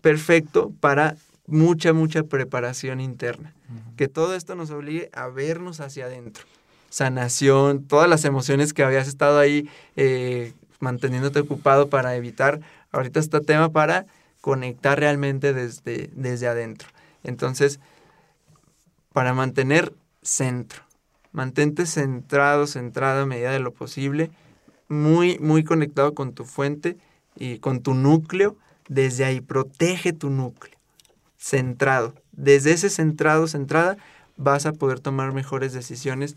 [0.00, 1.16] perfecto para
[1.46, 3.52] mucha, mucha preparación interna.
[3.96, 6.44] Que todo esto nos obligue a vernos hacia adentro.
[6.94, 12.60] Sanación, todas las emociones que habías estado ahí eh, manteniéndote ocupado para evitar.
[12.92, 14.06] Ahorita está tema para
[14.40, 16.88] conectar realmente desde, desde adentro.
[17.24, 17.80] Entonces,
[19.12, 19.92] para mantener
[20.22, 20.84] centro.
[21.32, 24.30] Mantente centrado, centrado a medida de lo posible,
[24.88, 26.96] muy, muy conectado con tu fuente
[27.34, 28.56] y con tu núcleo.
[28.86, 30.78] Desde ahí, protege tu núcleo.
[31.38, 32.14] Centrado.
[32.30, 33.96] Desde ese centrado, centrada,
[34.36, 36.36] vas a poder tomar mejores decisiones,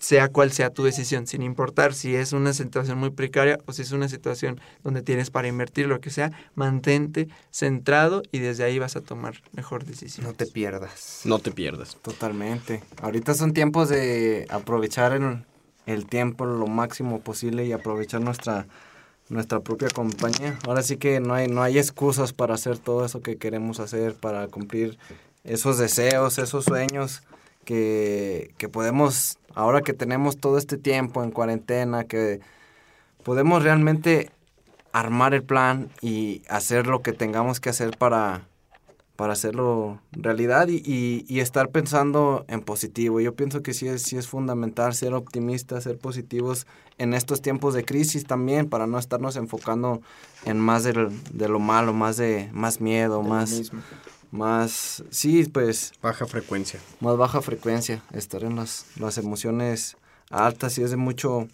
[0.00, 3.82] sea cual sea tu decisión, sin importar si es una situación muy precaria o si
[3.82, 8.78] es una situación donde tienes para invertir, lo que sea, mantente centrado y desde ahí
[8.78, 10.26] vas a tomar mejor decisión.
[10.26, 11.20] No te pierdas.
[11.24, 11.98] No te pierdas.
[12.00, 12.82] Totalmente.
[13.02, 15.44] Ahorita son tiempos de aprovechar el,
[15.84, 18.66] el tiempo lo máximo posible y aprovechar nuestra
[19.28, 20.58] nuestra propia compañía.
[20.66, 24.14] Ahora sí que no hay no hay excusas para hacer todo eso que queremos hacer,
[24.14, 24.98] para cumplir
[25.44, 27.22] esos deseos, esos sueños
[27.74, 32.40] que, que podemos, ahora que tenemos todo este tiempo en cuarentena, que
[33.22, 34.30] podemos realmente
[34.92, 38.42] armar el plan y hacer lo que tengamos que hacer para,
[39.14, 43.20] para hacerlo realidad y, y- y estar pensando en positivo.
[43.20, 46.66] Yo pienso que sí es, sí es fundamental ser optimistas, ser positivos
[46.98, 50.02] en estos tiempos de crisis también, para no estarnos enfocando
[50.44, 53.50] en más del- de, lo malo, más de más miedo, más,
[54.30, 56.80] más, sí, pues Baja frecuencia.
[57.00, 59.96] más baja frecuencia, estar en las, las emociones
[60.30, 61.48] altas y es de mucho,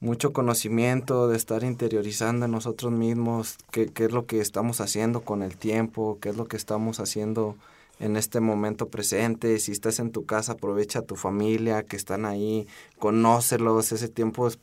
[0.00, 5.20] mucho conocimiento, de estar interiorizando en nosotros mismos qué, qué es lo que estamos haciendo
[5.20, 7.56] con el tiempo, qué es lo que estamos haciendo
[7.98, 9.58] en este momento presente.
[9.58, 12.66] Si estás en tu casa, aprovecha a tu familia que están ahí,
[12.98, 14.58] conócelos, ese tiempo es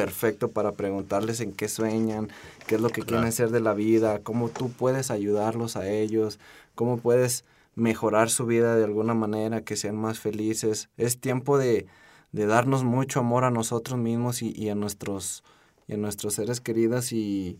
[0.00, 2.30] perfecto para preguntarles en qué sueñan,
[2.66, 6.38] qué es lo que quieren ser de la vida, cómo tú puedes ayudarlos a ellos,
[6.74, 7.44] cómo puedes
[7.74, 10.88] mejorar su vida de alguna manera, que sean más felices.
[10.96, 11.86] Es tiempo de,
[12.32, 15.44] de darnos mucho amor a nosotros mismos y, y a nuestros
[15.86, 17.58] y a nuestros seres queridos y,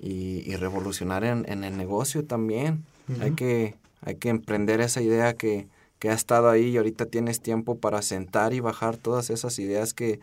[0.00, 2.84] y, y revolucionar en, en el negocio también.
[3.20, 5.68] hay, que, hay que emprender esa idea que,
[6.00, 9.94] que ha estado ahí y ahorita tienes tiempo para sentar y bajar todas esas ideas
[9.94, 10.18] que,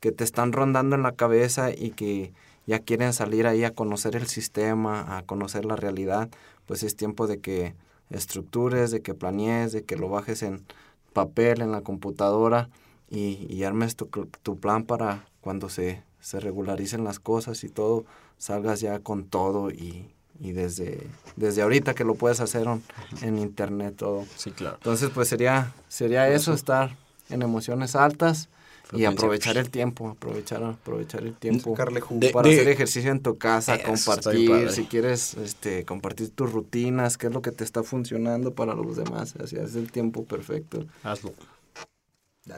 [0.00, 2.32] que te están rondando en la cabeza y que
[2.66, 6.28] ya quieren salir ahí a conocer el sistema, a conocer la realidad,
[6.66, 7.74] pues es tiempo de que
[8.10, 10.64] estructures, de que planees, de que lo bajes en
[11.12, 12.68] papel, en la computadora
[13.10, 14.06] y, y armes tu,
[14.42, 18.04] tu plan para cuando se, se regularicen las cosas y todo,
[18.38, 20.06] salgas ya con todo y,
[20.38, 22.82] y desde, desde ahorita que lo puedes hacer on-
[23.22, 24.24] en internet todo.
[24.36, 24.76] Sí, claro.
[24.76, 26.96] Entonces, pues sería, sería eso, estar
[27.30, 28.48] en emociones altas
[28.96, 31.74] y aprovechar el tiempo, aprovechar, aprovechar el tiempo.
[32.10, 37.16] De- para de- hacer ejercicio en tu casa, compartir, si quieres, este, compartir tus rutinas,
[37.18, 40.86] qué es lo que te está funcionando para los demás, así es el tiempo perfecto.
[41.02, 41.32] Hazlo.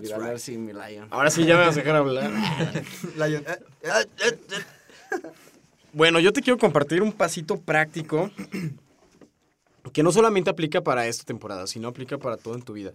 [0.00, 1.08] Y a ver si mi lion.
[1.10, 2.30] Ahora sí ya me vas a dejar hablar.
[3.16, 3.44] Lion,
[5.92, 8.30] Bueno, yo te quiero compartir un pasito práctico
[9.92, 12.92] que no solamente aplica para esta temporada, sino aplica para todo en tu vida.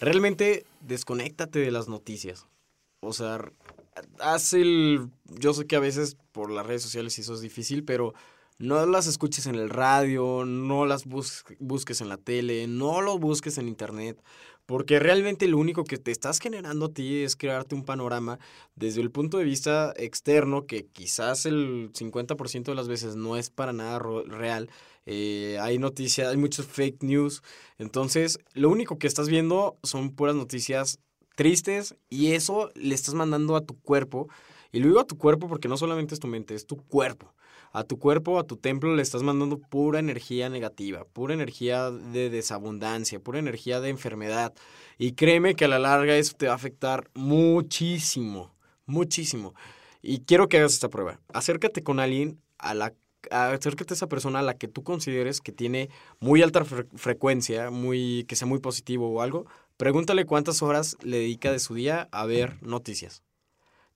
[0.00, 2.46] Realmente desconéctate de las noticias.
[3.00, 3.40] O sea,
[4.20, 5.10] haz el...
[5.26, 8.14] Yo sé que a veces por las redes sociales eso es difícil, pero
[8.58, 13.18] no las escuches en el radio, no las bus- busques en la tele, no lo
[13.18, 14.20] busques en internet,
[14.66, 18.38] porque realmente lo único que te estás generando a ti es crearte un panorama
[18.74, 23.48] desde el punto de vista externo, que quizás el 50% de las veces no es
[23.50, 24.68] para nada real.
[25.06, 27.42] Eh, hay noticias, hay muchos fake news.
[27.78, 30.98] Entonces, lo único que estás viendo son puras noticias
[31.38, 34.28] tristes y eso le estás mandando a tu cuerpo.
[34.72, 37.32] Y lo digo a tu cuerpo porque no solamente es tu mente, es tu cuerpo.
[37.72, 42.28] A tu cuerpo, a tu templo le estás mandando pura energía negativa, pura energía de
[42.28, 44.52] desabundancia, pura energía de enfermedad.
[44.98, 48.52] Y créeme que a la larga eso te va a afectar muchísimo,
[48.86, 49.54] muchísimo.
[50.02, 51.20] Y quiero que hagas esta prueba.
[51.32, 52.94] Acércate con alguien a la
[53.30, 57.70] acércate a esa persona a la que tú consideres que tiene muy alta fre- frecuencia,
[57.70, 59.46] muy que sea muy positivo o algo.
[59.78, 63.22] Pregúntale cuántas horas le dedica de su día a ver noticias.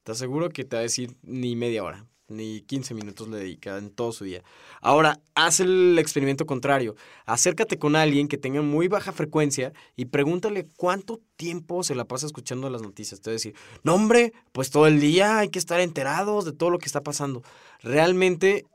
[0.05, 3.77] Te aseguro que te va a decir ni media hora, ni 15 minutos le dedica
[3.79, 4.45] en todo su día.
[4.81, 6.95] Ahora, haz el experimento contrario.
[7.27, 12.27] Acércate con alguien que tenga muy baja frecuencia y pregúntale cuánto tiempo se la pasa
[12.27, 13.21] escuchando las noticias.
[13.21, 16.53] Te va a decir, no hombre, pues todo el día hay que estar enterados de
[16.53, 17.43] todo lo que está pasando.
[17.81, 18.67] Realmente,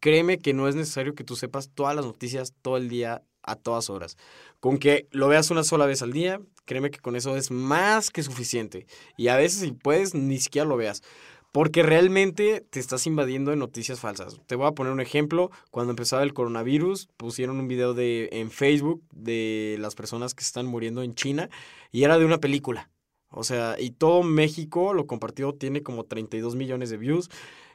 [0.00, 3.56] créeme que no es necesario que tú sepas todas las noticias todo el día a
[3.56, 4.16] todas horas.
[4.60, 8.10] Con que lo veas una sola vez al día, créeme que con eso es más
[8.10, 8.86] que suficiente.
[9.16, 11.02] Y a veces si puedes, ni siquiera lo veas.
[11.52, 14.40] Porque realmente te estás invadiendo de noticias falsas.
[14.46, 15.50] Te voy a poner un ejemplo.
[15.70, 20.66] Cuando empezaba el coronavirus, pusieron un video de, en Facebook de las personas que están
[20.66, 21.50] muriendo en China
[21.90, 22.88] y era de una película.
[23.30, 27.30] O sea, y todo México lo compartió, tiene como 32 millones de views.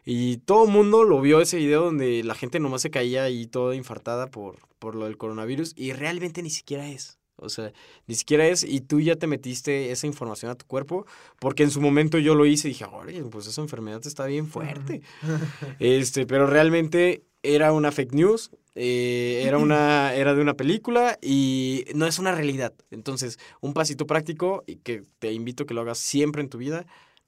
[0.05, 3.47] Y todo el mundo lo vio ese video donde la gente nomás se caía ahí
[3.47, 5.73] toda infartada por, por lo del coronavirus.
[5.75, 7.17] Y realmente ni siquiera es.
[7.37, 7.73] O sea,
[8.07, 11.05] ni siquiera es, y tú ya te metiste esa información a tu cuerpo,
[11.39, 14.47] porque en su momento yo lo hice y dije, oye, pues esa enfermedad está bien
[14.47, 15.01] fuerte.
[15.79, 21.85] este, pero realmente era una fake news, eh, era, una, era de una película y
[21.93, 22.73] no es una realidad.
[22.89, 26.57] Entonces, un pasito práctico y que te invito a que lo hagas siempre en tu
[26.57, 26.85] vida.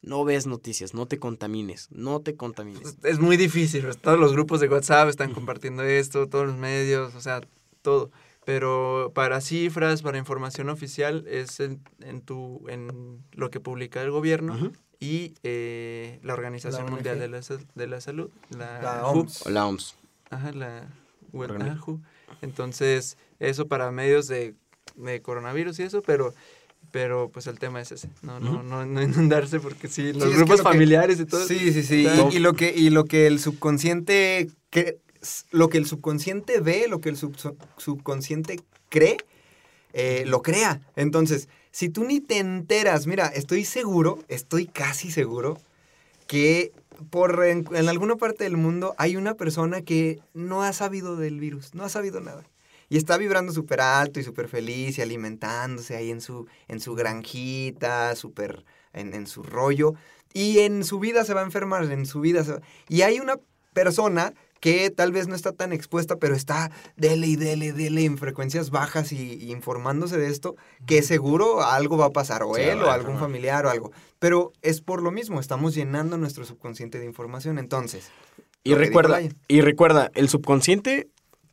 [0.08, 2.98] No ves noticias, no te contamines, no te contamines.
[3.04, 7.22] Es muy difícil, todos los grupos de WhatsApp están compartiendo esto, todos los medios, o
[7.22, 7.42] sea,
[7.82, 8.12] todo.
[8.46, 14.10] Pero para cifras, para información oficial, es en, en tu, en lo que publica el
[14.12, 17.42] gobierno y eh, la Organización Mundial de la,
[17.76, 19.46] de la Salud, la, OMS.
[19.48, 19.96] la OMS.
[20.30, 20.88] Ajá, la
[22.42, 24.56] Entonces, eso para medios de,
[24.96, 26.34] de, coronavirus y eso, pero
[26.92, 30.62] pero pues el tema es ese, no, no, no, no inundarse porque sí, los grupos
[30.62, 31.46] familiares y todo.
[31.46, 35.00] Sí, sí, sí, y, y, lo que, y lo que el subconsciente que
[35.52, 38.60] lo que el subconsciente ve, lo que el subconsciente
[38.90, 39.18] cree,
[39.94, 40.82] eh, lo crea.
[40.96, 45.58] Entonces, si tú ni te enteras, mira, estoy seguro, estoy casi seguro,
[46.28, 46.72] que
[47.10, 51.74] por en, alguna parte del mundo hay una persona que no ha sabido del virus,
[51.74, 52.44] no ha sabido nada.
[52.90, 56.96] Y está vibrando súper alto y súper feliz y alimentándose ahí en su, en su
[56.96, 58.64] granjita, súper
[58.94, 59.94] en, en, su rollo.
[60.34, 62.62] Y en su vida se va a enfermar, en su vida se va...
[62.88, 63.40] Y hay una
[63.74, 68.18] persona que tal vez no está tan expuesta, pero está dele y dele, dele en
[68.18, 72.92] frecuencias bajas y, informándose de esto, que seguro algo va a pasar, o él, o
[72.92, 73.92] algún familiar, o algo.
[74.20, 78.10] Pero es por lo mismo, estamos llenando nuestro subconsciente de información, entonces.
[78.64, 81.08] Y recuerda, y recuerda, el subconsciente,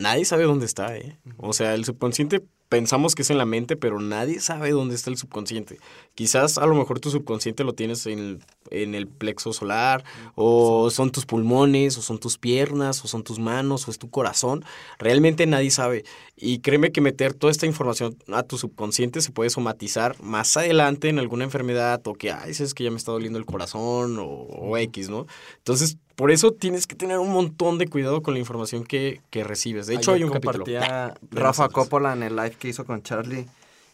[0.04, 1.18] nadie sabe dónde está, ¿eh?
[1.38, 5.08] O sea, el subconsciente pensamos que es en la mente, pero nadie sabe dónde está
[5.08, 5.78] el subconsciente.
[6.14, 8.40] Quizás a lo mejor tu subconsciente lo tienes en
[8.70, 13.88] el, plexo solar, o son tus pulmones, o son tus piernas, o son tus manos,
[13.88, 14.62] o es tu corazón.
[14.98, 16.04] Realmente nadie sabe.
[16.36, 21.08] Y créeme que meter toda esta información a tu subconsciente se puede somatizar más adelante
[21.08, 24.26] en alguna enfermedad, o que, ay, es que ya me está doliendo el corazón, o,
[24.26, 25.26] o X, ¿no?
[25.58, 29.86] Entonces, por eso tienes que tener un montón de cuidado con la información que, recibes.
[29.86, 30.64] De hecho, hay un capítulo.
[31.30, 33.46] Rafa Coppola en el live que hizo con Charlie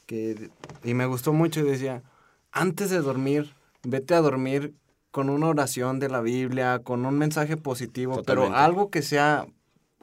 [0.06, 0.50] que,
[0.82, 2.02] y me gustó mucho y decía,
[2.52, 3.54] antes de dormir,
[3.84, 4.74] vete a dormir
[5.10, 9.46] con una oración de la Biblia, con un mensaje positivo, pero algo que sea,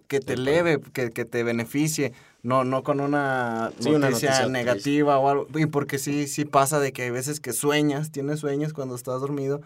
[0.07, 5.65] que te eleve, que, te beneficie, no, no con una, noticia negativa o algo, y
[5.65, 9.61] porque sí, sí pasa de que hay veces que sueñas, tienes sueños cuando estás dormido,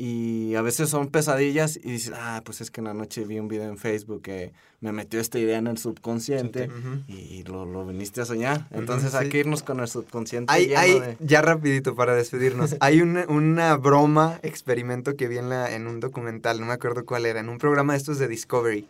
[0.00, 3.40] y a veces son pesadillas y dices, ah, pues es que en la noche vi
[3.40, 6.70] un video en Facebook que me metió esta idea en el subconsciente
[7.08, 8.68] y lo, lo, viniste a soñar.
[8.70, 10.52] Entonces hay que irnos con el subconsciente.
[10.52, 12.76] Hay, hay Ya rapidito para despedirnos.
[12.78, 17.04] hay una, una, broma, experimento que vi en, la, en un documental, no me acuerdo
[17.04, 18.86] cuál era, en un programa de estos de Discovery,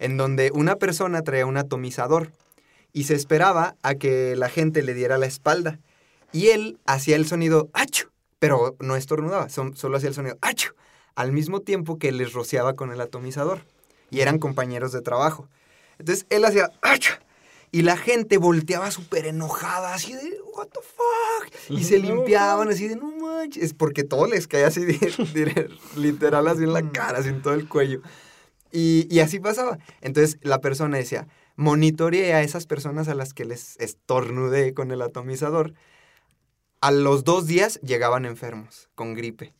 [0.00, 2.30] en donde una persona traía un atomizador
[2.92, 5.78] y se esperaba a que la gente le diera la espalda.
[6.30, 8.11] Y él hacía el sonido ¡achu!
[8.42, 10.72] Pero no estornudaba, solo hacía el sonido ¡achu!
[11.14, 13.60] al mismo tiempo que les rociaba con el atomizador.
[14.10, 15.48] Y eran compañeros de trabajo.
[16.00, 17.12] Entonces él hacía ¡achu!
[17.70, 21.70] y la gente volteaba súper enojada, así de, ¿What the fuck?
[21.70, 23.62] Y se limpiaban así de, no manches.
[23.62, 24.98] Es porque todo les caía así, de,
[25.96, 28.02] literal, así en la cara, así en todo el cuello.
[28.72, 29.78] Y, y así pasaba.
[30.00, 35.00] Entonces la persona decía, monitoreé a esas personas a las que les estornudé con el
[35.00, 35.74] atomizador
[36.82, 39.54] a los dos días llegaban enfermos, con gripe.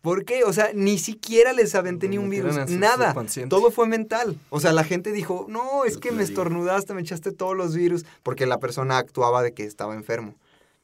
[0.00, 0.44] ¿Por qué?
[0.44, 3.14] O sea, ni siquiera les aventé ni un virus, nada.
[3.48, 4.38] Todo fue mental.
[4.50, 8.04] O sea, la gente dijo, no, es que me estornudaste, me echaste todos los virus,
[8.22, 10.34] porque la persona actuaba de que estaba enfermo.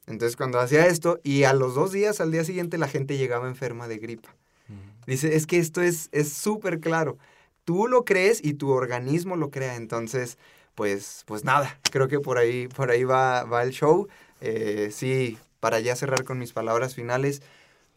[0.07, 3.49] Entonces, cuando hacía esto, y a los dos días, al día siguiente, la gente llegaba
[3.49, 4.35] enferma de gripa.
[5.07, 7.17] Dice, es que esto es súper claro.
[7.65, 9.77] Tú lo crees y tu organismo lo crea.
[9.77, 10.39] Entonces,
[10.75, 14.09] pues, pues nada, creo que por ahí, por ahí va, va el show.
[14.41, 17.43] Eh, sí, para ya cerrar con mis palabras finales,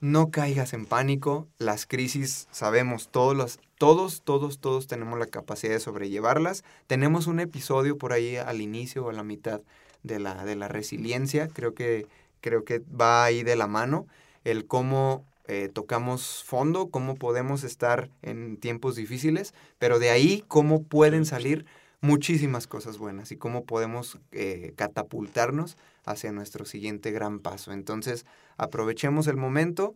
[0.02, 5.72] no caigas en pánico, las crisis sabemos todos los, todos, todos, todos tenemos la capacidad
[5.72, 6.64] de sobrellevarlas.
[6.88, 9.62] Tenemos un episodio por ahí al inicio o a la mitad
[10.04, 12.08] de la, de la resiliencia, creo que,
[12.42, 14.06] creo que va ahí de la mano,
[14.44, 20.84] el cómo eh, tocamos fondo, cómo podemos estar en tiempos difíciles, pero de ahí cómo
[20.84, 21.66] pueden salir
[22.02, 27.72] muchísimas cosas buenas y cómo podemos eh, catapultarnos hacia nuestro siguiente gran paso.
[27.72, 28.26] Entonces,
[28.58, 29.96] aprovechemos el momento,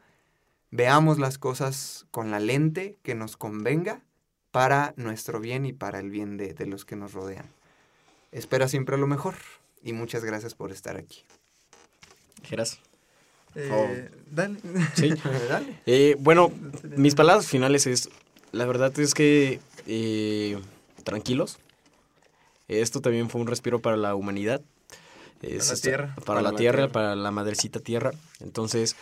[0.71, 4.01] veamos las cosas con la lente que nos convenga
[4.51, 7.45] para nuestro bien y para el bien de, de los que nos rodean.
[8.31, 9.35] Espera siempre lo mejor
[9.83, 11.23] y muchas gracias por estar aquí.
[12.43, 12.79] Geras.
[13.55, 13.87] Eh, Oh.
[14.31, 14.59] Dale.
[14.95, 15.09] Sí.
[15.49, 15.79] Dale.
[15.85, 16.51] Eh, bueno,
[16.95, 18.09] mis palabras finales es,
[18.51, 20.59] la verdad es que eh,
[21.03, 21.57] tranquilos.
[22.67, 24.61] Esto también fue un respiro para la humanidad.
[25.41, 26.15] Es la esta- tierra.
[26.25, 28.11] Para, la, tierra, para la madrecita tierra.
[28.39, 28.95] Entonces,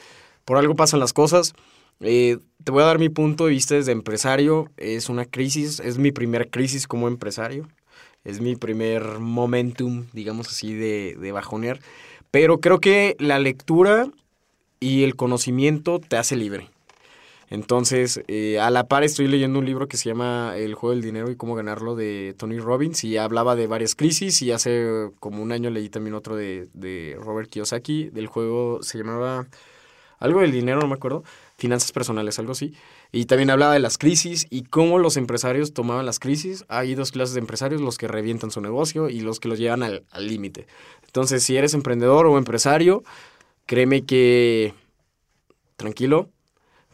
[0.45, 1.53] por algo pasan las cosas.
[2.01, 4.69] Eh, te voy a dar mi punto de vista desde empresario.
[4.77, 7.67] Es una crisis, es mi primera crisis como empresario.
[8.23, 11.79] Es mi primer momentum, digamos así, de, de bajonear.
[12.31, 14.07] Pero creo que la lectura
[14.79, 16.69] y el conocimiento te hace libre.
[17.49, 21.03] Entonces, eh, a la par estoy leyendo un libro que se llama El juego del
[21.03, 25.43] dinero y cómo ganarlo de Tony Robbins y hablaba de varias crisis y hace como
[25.43, 29.47] un año leí también otro de, de Robert Kiyosaki, del juego se llamaba
[30.17, 31.23] algo del dinero, no me acuerdo,
[31.57, 32.73] finanzas personales, algo así.
[33.11, 36.65] Y también hablaba de las crisis y cómo los empresarios tomaban las crisis.
[36.67, 39.83] Hay dos clases de empresarios, los que revientan su negocio y los que los llevan
[39.83, 40.67] al límite.
[41.05, 43.03] Entonces, si eres emprendedor o empresario,
[43.65, 44.73] créeme que
[45.75, 46.29] tranquilo,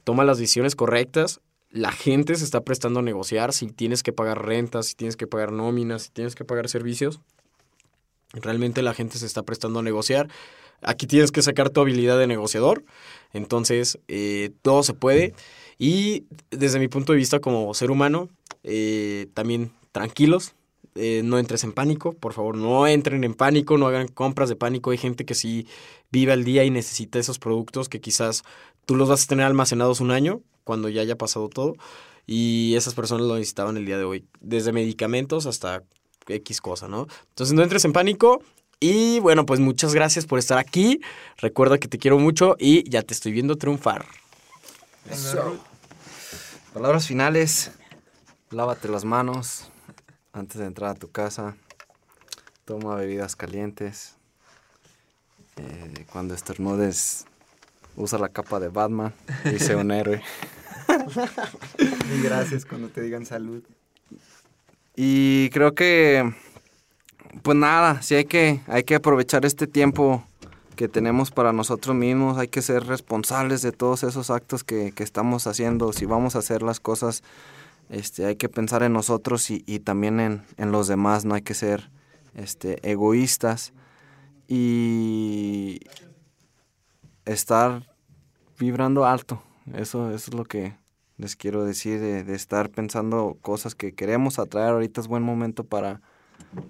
[0.04, 1.42] toma las decisiones correctas.
[1.70, 3.54] La gente se está prestando a negociar.
[3.54, 7.22] Si tienes que pagar rentas, si tienes que pagar nóminas, si tienes que pagar servicios,
[8.34, 10.28] realmente la gente se está prestando a negociar.
[10.82, 12.84] Aquí tienes que sacar tu habilidad de negociador.
[13.34, 15.34] Entonces, eh, todo se puede.
[15.78, 18.30] Y desde mi punto de vista como ser humano,
[18.64, 20.54] eh, también tranquilos.
[20.96, 24.56] eh, no entres en pánico, por favor, no entren en pánico, no hagan compras de
[24.58, 24.92] pánico.
[24.92, 25.66] Hay gente que sí
[26.12, 28.44] vive al día y necesita esos productos que quizás
[28.86, 31.76] tú los vas a tener almacenados un año cuando ya haya pasado todo.
[32.26, 35.84] Y esas personas lo necesitaban el día de hoy, desde medicamentos hasta
[36.28, 37.08] X cosa, ¿no?
[37.30, 38.42] Entonces no entres en pánico.
[38.80, 41.02] Y bueno, pues muchas gracias por estar aquí.
[41.38, 44.06] Recuerda que te quiero mucho y ya te estoy viendo triunfar.
[46.74, 47.72] Palabras finales.
[48.50, 49.72] Lávate las manos
[50.34, 51.56] antes de entrar a tu casa.
[52.66, 54.16] Toma bebidas calientes.
[55.58, 57.26] Eh, cuando estornudes,
[57.96, 59.14] usa la capa de Batman
[59.46, 60.22] y sé un héroe.
[61.80, 63.64] Y gracias cuando te digan salud.
[64.96, 66.34] Y creo que,
[67.44, 70.24] pues nada, sí hay que, hay que aprovechar este tiempo
[70.76, 75.04] que tenemos para nosotros mismos, hay que ser responsables de todos esos actos que, que
[75.04, 75.94] estamos haciendo.
[75.94, 77.24] Si vamos a hacer las cosas,
[77.90, 81.42] este, hay que pensar en nosotros y, y también en, en los demás, no hay
[81.42, 81.90] que ser
[82.36, 83.74] este, egoístas
[84.48, 85.80] y
[87.26, 87.88] estar
[88.58, 89.42] vibrando alto.
[89.74, 90.76] Eso, eso es lo que
[91.18, 94.74] les quiero decir, de, de estar pensando cosas que queremos atraer.
[94.74, 96.02] Ahorita es buen momento para,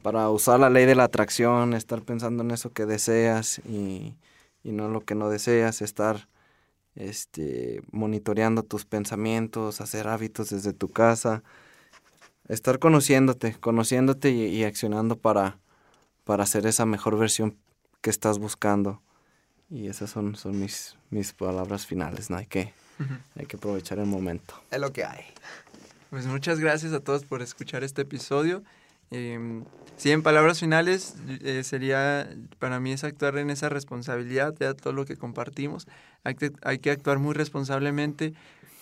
[0.01, 4.15] para usar la ley de la atracción, estar pensando en eso que deseas y,
[4.63, 6.27] y no lo que no deseas, estar
[6.95, 11.43] este, monitoreando tus pensamientos, hacer hábitos desde tu casa,
[12.47, 15.59] estar conociéndote, conociéndote y, accionando para,
[16.23, 17.57] para hacer esa mejor versión
[18.01, 19.01] que estás buscando.
[19.71, 22.37] Y esas son, son mis, mis palabras finales, ¿no?
[22.37, 22.73] Hay que,
[23.37, 24.53] hay que aprovechar el momento.
[24.69, 25.23] Es lo que hay.
[26.09, 28.63] Pues muchas gracias a todos por escuchar este episodio.
[29.11, 29.63] Eh,
[29.95, 34.91] sí, en palabras finales, eh, sería, para mí es actuar en esa responsabilidad de todo
[34.91, 35.87] lo que compartimos.
[36.25, 38.33] Hay que, hay que actuar muy responsablemente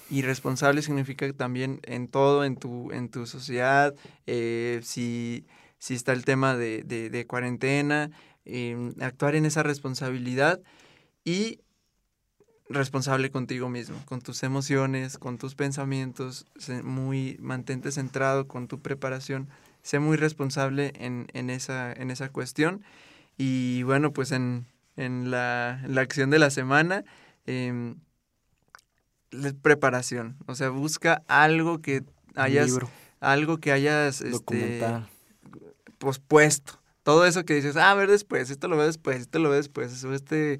[0.09, 3.93] y responsable significa también en todo, en tu, en tu sociedad,
[4.25, 5.45] eh, si,
[5.77, 8.09] si está el tema de, de, de cuarentena,
[8.45, 10.59] eh, actuar en esa responsabilidad
[11.23, 11.59] y
[12.69, 16.45] responsable contigo mismo, con tus emociones, con tus pensamientos,
[16.83, 19.49] muy mantente centrado con tu preparación,
[19.81, 22.83] sé muy responsable en, en, esa, en esa cuestión.
[23.37, 24.67] Y bueno, pues en,
[24.97, 27.05] en, la, en la acción de la semana,
[27.47, 27.95] eh,
[29.61, 32.03] preparación, o sea, busca algo que
[32.35, 32.71] hayas,
[33.19, 34.81] algo que hayas este,
[35.97, 36.79] pospuesto.
[37.09, 39.91] Todo eso que dices, ah, ver después, esto lo veo después, esto lo veo después,
[39.91, 40.59] eso, este...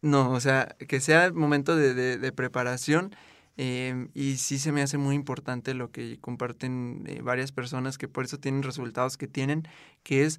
[0.00, 3.16] No, o sea, que sea momento de, de, de preparación
[3.56, 8.06] eh, y sí se me hace muy importante lo que comparten eh, varias personas que
[8.06, 9.66] por eso tienen resultados que tienen,
[10.04, 10.38] que es,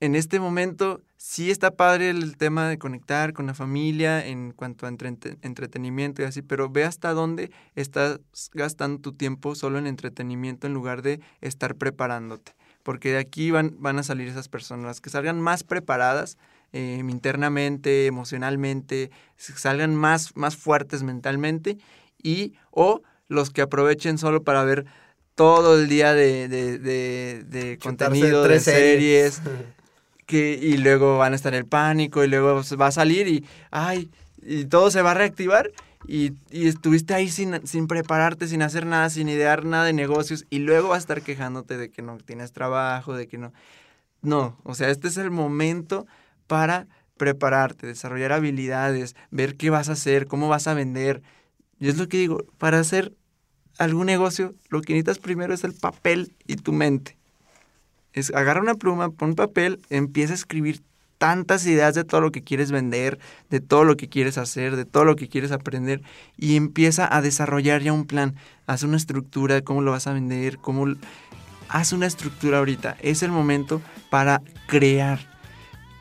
[0.00, 4.86] en este momento sí está padre el tema de conectar con la familia en cuanto
[4.86, 5.10] a entre,
[5.42, 8.20] entretenimiento y así, pero ve hasta dónde estás
[8.54, 13.76] gastando tu tiempo solo en entretenimiento en lugar de estar preparándote porque de aquí van,
[13.78, 16.38] van a salir esas personas, que salgan más preparadas
[16.72, 21.78] eh, internamente, emocionalmente, salgan más, más fuertes mentalmente,
[22.22, 24.86] y o los que aprovechen solo para ver
[25.34, 29.42] todo el día de, de, de, de contenido, de tres series,
[30.26, 33.44] que, y luego van a estar en el pánico y luego va a salir y,
[33.70, 34.10] ay,
[34.40, 35.70] y todo se va a reactivar
[36.06, 40.58] y, estuviste ahí sin, sin prepararte, sin hacer nada, sin idear nada de negocios y
[40.58, 43.52] luego vas a estar quejándote de que no tienes trabajo, de que no...
[44.20, 46.06] No, o sea, este es el momento
[46.46, 46.86] para
[47.16, 51.22] prepararte, desarrollar habilidades, ver qué vas a hacer, cómo vas a vender.
[51.80, 53.16] Y es lo que digo, para hacer
[53.78, 57.16] algún negocio, lo que necesitas primero es el papel y tu mente.
[58.12, 60.82] Es agarra una pluma, pon papel, empieza a escribir
[61.22, 64.84] tantas ideas de todo lo que quieres vender, de todo lo que quieres hacer, de
[64.84, 66.02] todo lo que quieres aprender
[66.36, 68.34] y empieza a desarrollar ya un plan.
[68.66, 70.84] Haz una estructura de cómo lo vas a vender, cómo
[71.68, 72.96] haz una estructura ahorita.
[73.02, 75.20] Es el momento para crear.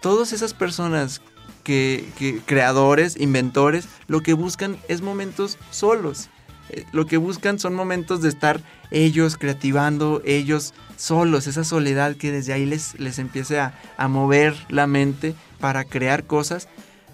[0.01, 1.21] Todas esas personas
[1.63, 6.31] que, que creadores, inventores, lo que buscan es momentos solos.
[6.91, 8.61] Lo que buscan son momentos de estar
[8.91, 14.55] ellos creativando, ellos solos, esa soledad que desde ahí les, les empiece a, a mover
[14.69, 16.67] la mente para crear cosas.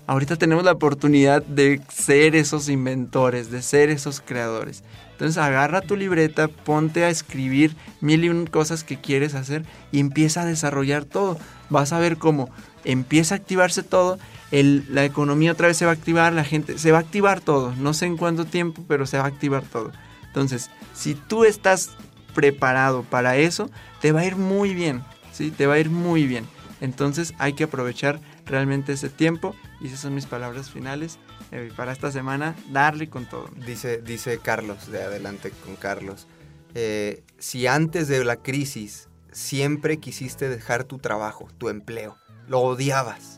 [0.07, 4.83] Ahorita tenemos la oportunidad de ser esos inventores, de ser esos creadores.
[5.11, 9.99] Entonces agarra tu libreta, ponte a escribir mil y un cosas que quieres hacer y
[9.99, 11.37] empieza a desarrollar todo.
[11.69, 12.49] Vas a ver cómo
[12.85, 14.17] empieza a activarse todo,
[14.51, 17.73] la economía otra vez se va a activar, la gente, se va a activar todo.
[17.75, 19.91] No sé en cuánto tiempo, pero se va a activar todo.
[20.25, 21.91] Entonces, si tú estás
[22.33, 23.69] preparado para eso,
[23.99, 25.51] te va a ir muy bien, ¿sí?
[25.51, 26.45] Te va a ir muy bien.
[26.79, 31.17] Entonces hay que aprovechar realmente ese tiempo y esas son mis palabras finales
[31.51, 33.49] eh, para esta semana, darle con todo.
[33.65, 36.27] Dice, dice Carlos, de adelante con Carlos.
[36.75, 42.17] eh, si antes de la crisis siempre quisiste dejar tu trabajo, tu empleo,
[42.47, 43.36] lo odiabas,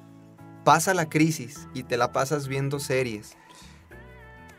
[0.63, 3.35] pasa la crisis y te la pasas viendo series,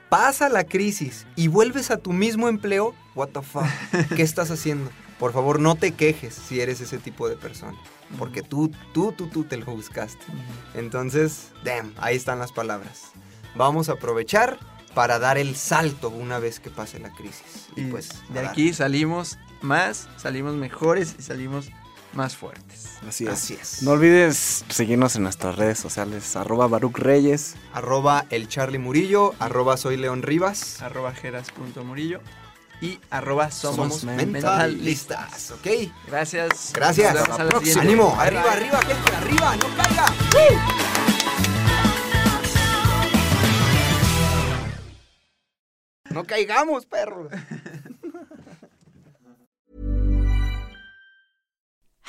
[0.08, 3.64] pasa la crisis y vuelves a tu mismo empleo, what the fuck,
[4.16, 4.90] ¿qué estás haciendo?
[5.18, 7.76] Por favor, no te quejes si eres ese tipo de persona,
[8.18, 10.24] porque tú, tú, tú, tú te lo buscaste.
[10.74, 13.12] Entonces, damn, ahí están las palabras.
[13.54, 14.58] Vamos a aprovechar
[14.94, 17.68] para dar el salto una vez que pase la crisis.
[17.76, 21.70] Y, Y pues, de aquí salimos más, salimos mejores y salimos
[22.12, 22.88] más fuertes.
[23.06, 23.30] Así es.
[23.30, 23.82] Así es.
[23.82, 27.54] No olvides seguirnos en nuestras redes sociales, arroba Baruch Reyes.
[27.72, 30.80] Arroba el Charlie Murillo, arroba soy León Rivas.
[30.82, 32.20] Arroba jeras.murillo
[32.82, 34.58] y arroba somos, Somos mentalistas.
[34.58, 35.66] mentalistas, ¿ok?
[36.06, 36.72] Gracias.
[36.72, 37.14] Gracias.
[37.14, 37.80] Nos vemos a la siguiente.
[37.80, 38.50] Ánimo, arriba, bye.
[38.52, 40.06] arriba, gente, arriba, no caiga.
[46.10, 47.30] No caigamos, perros.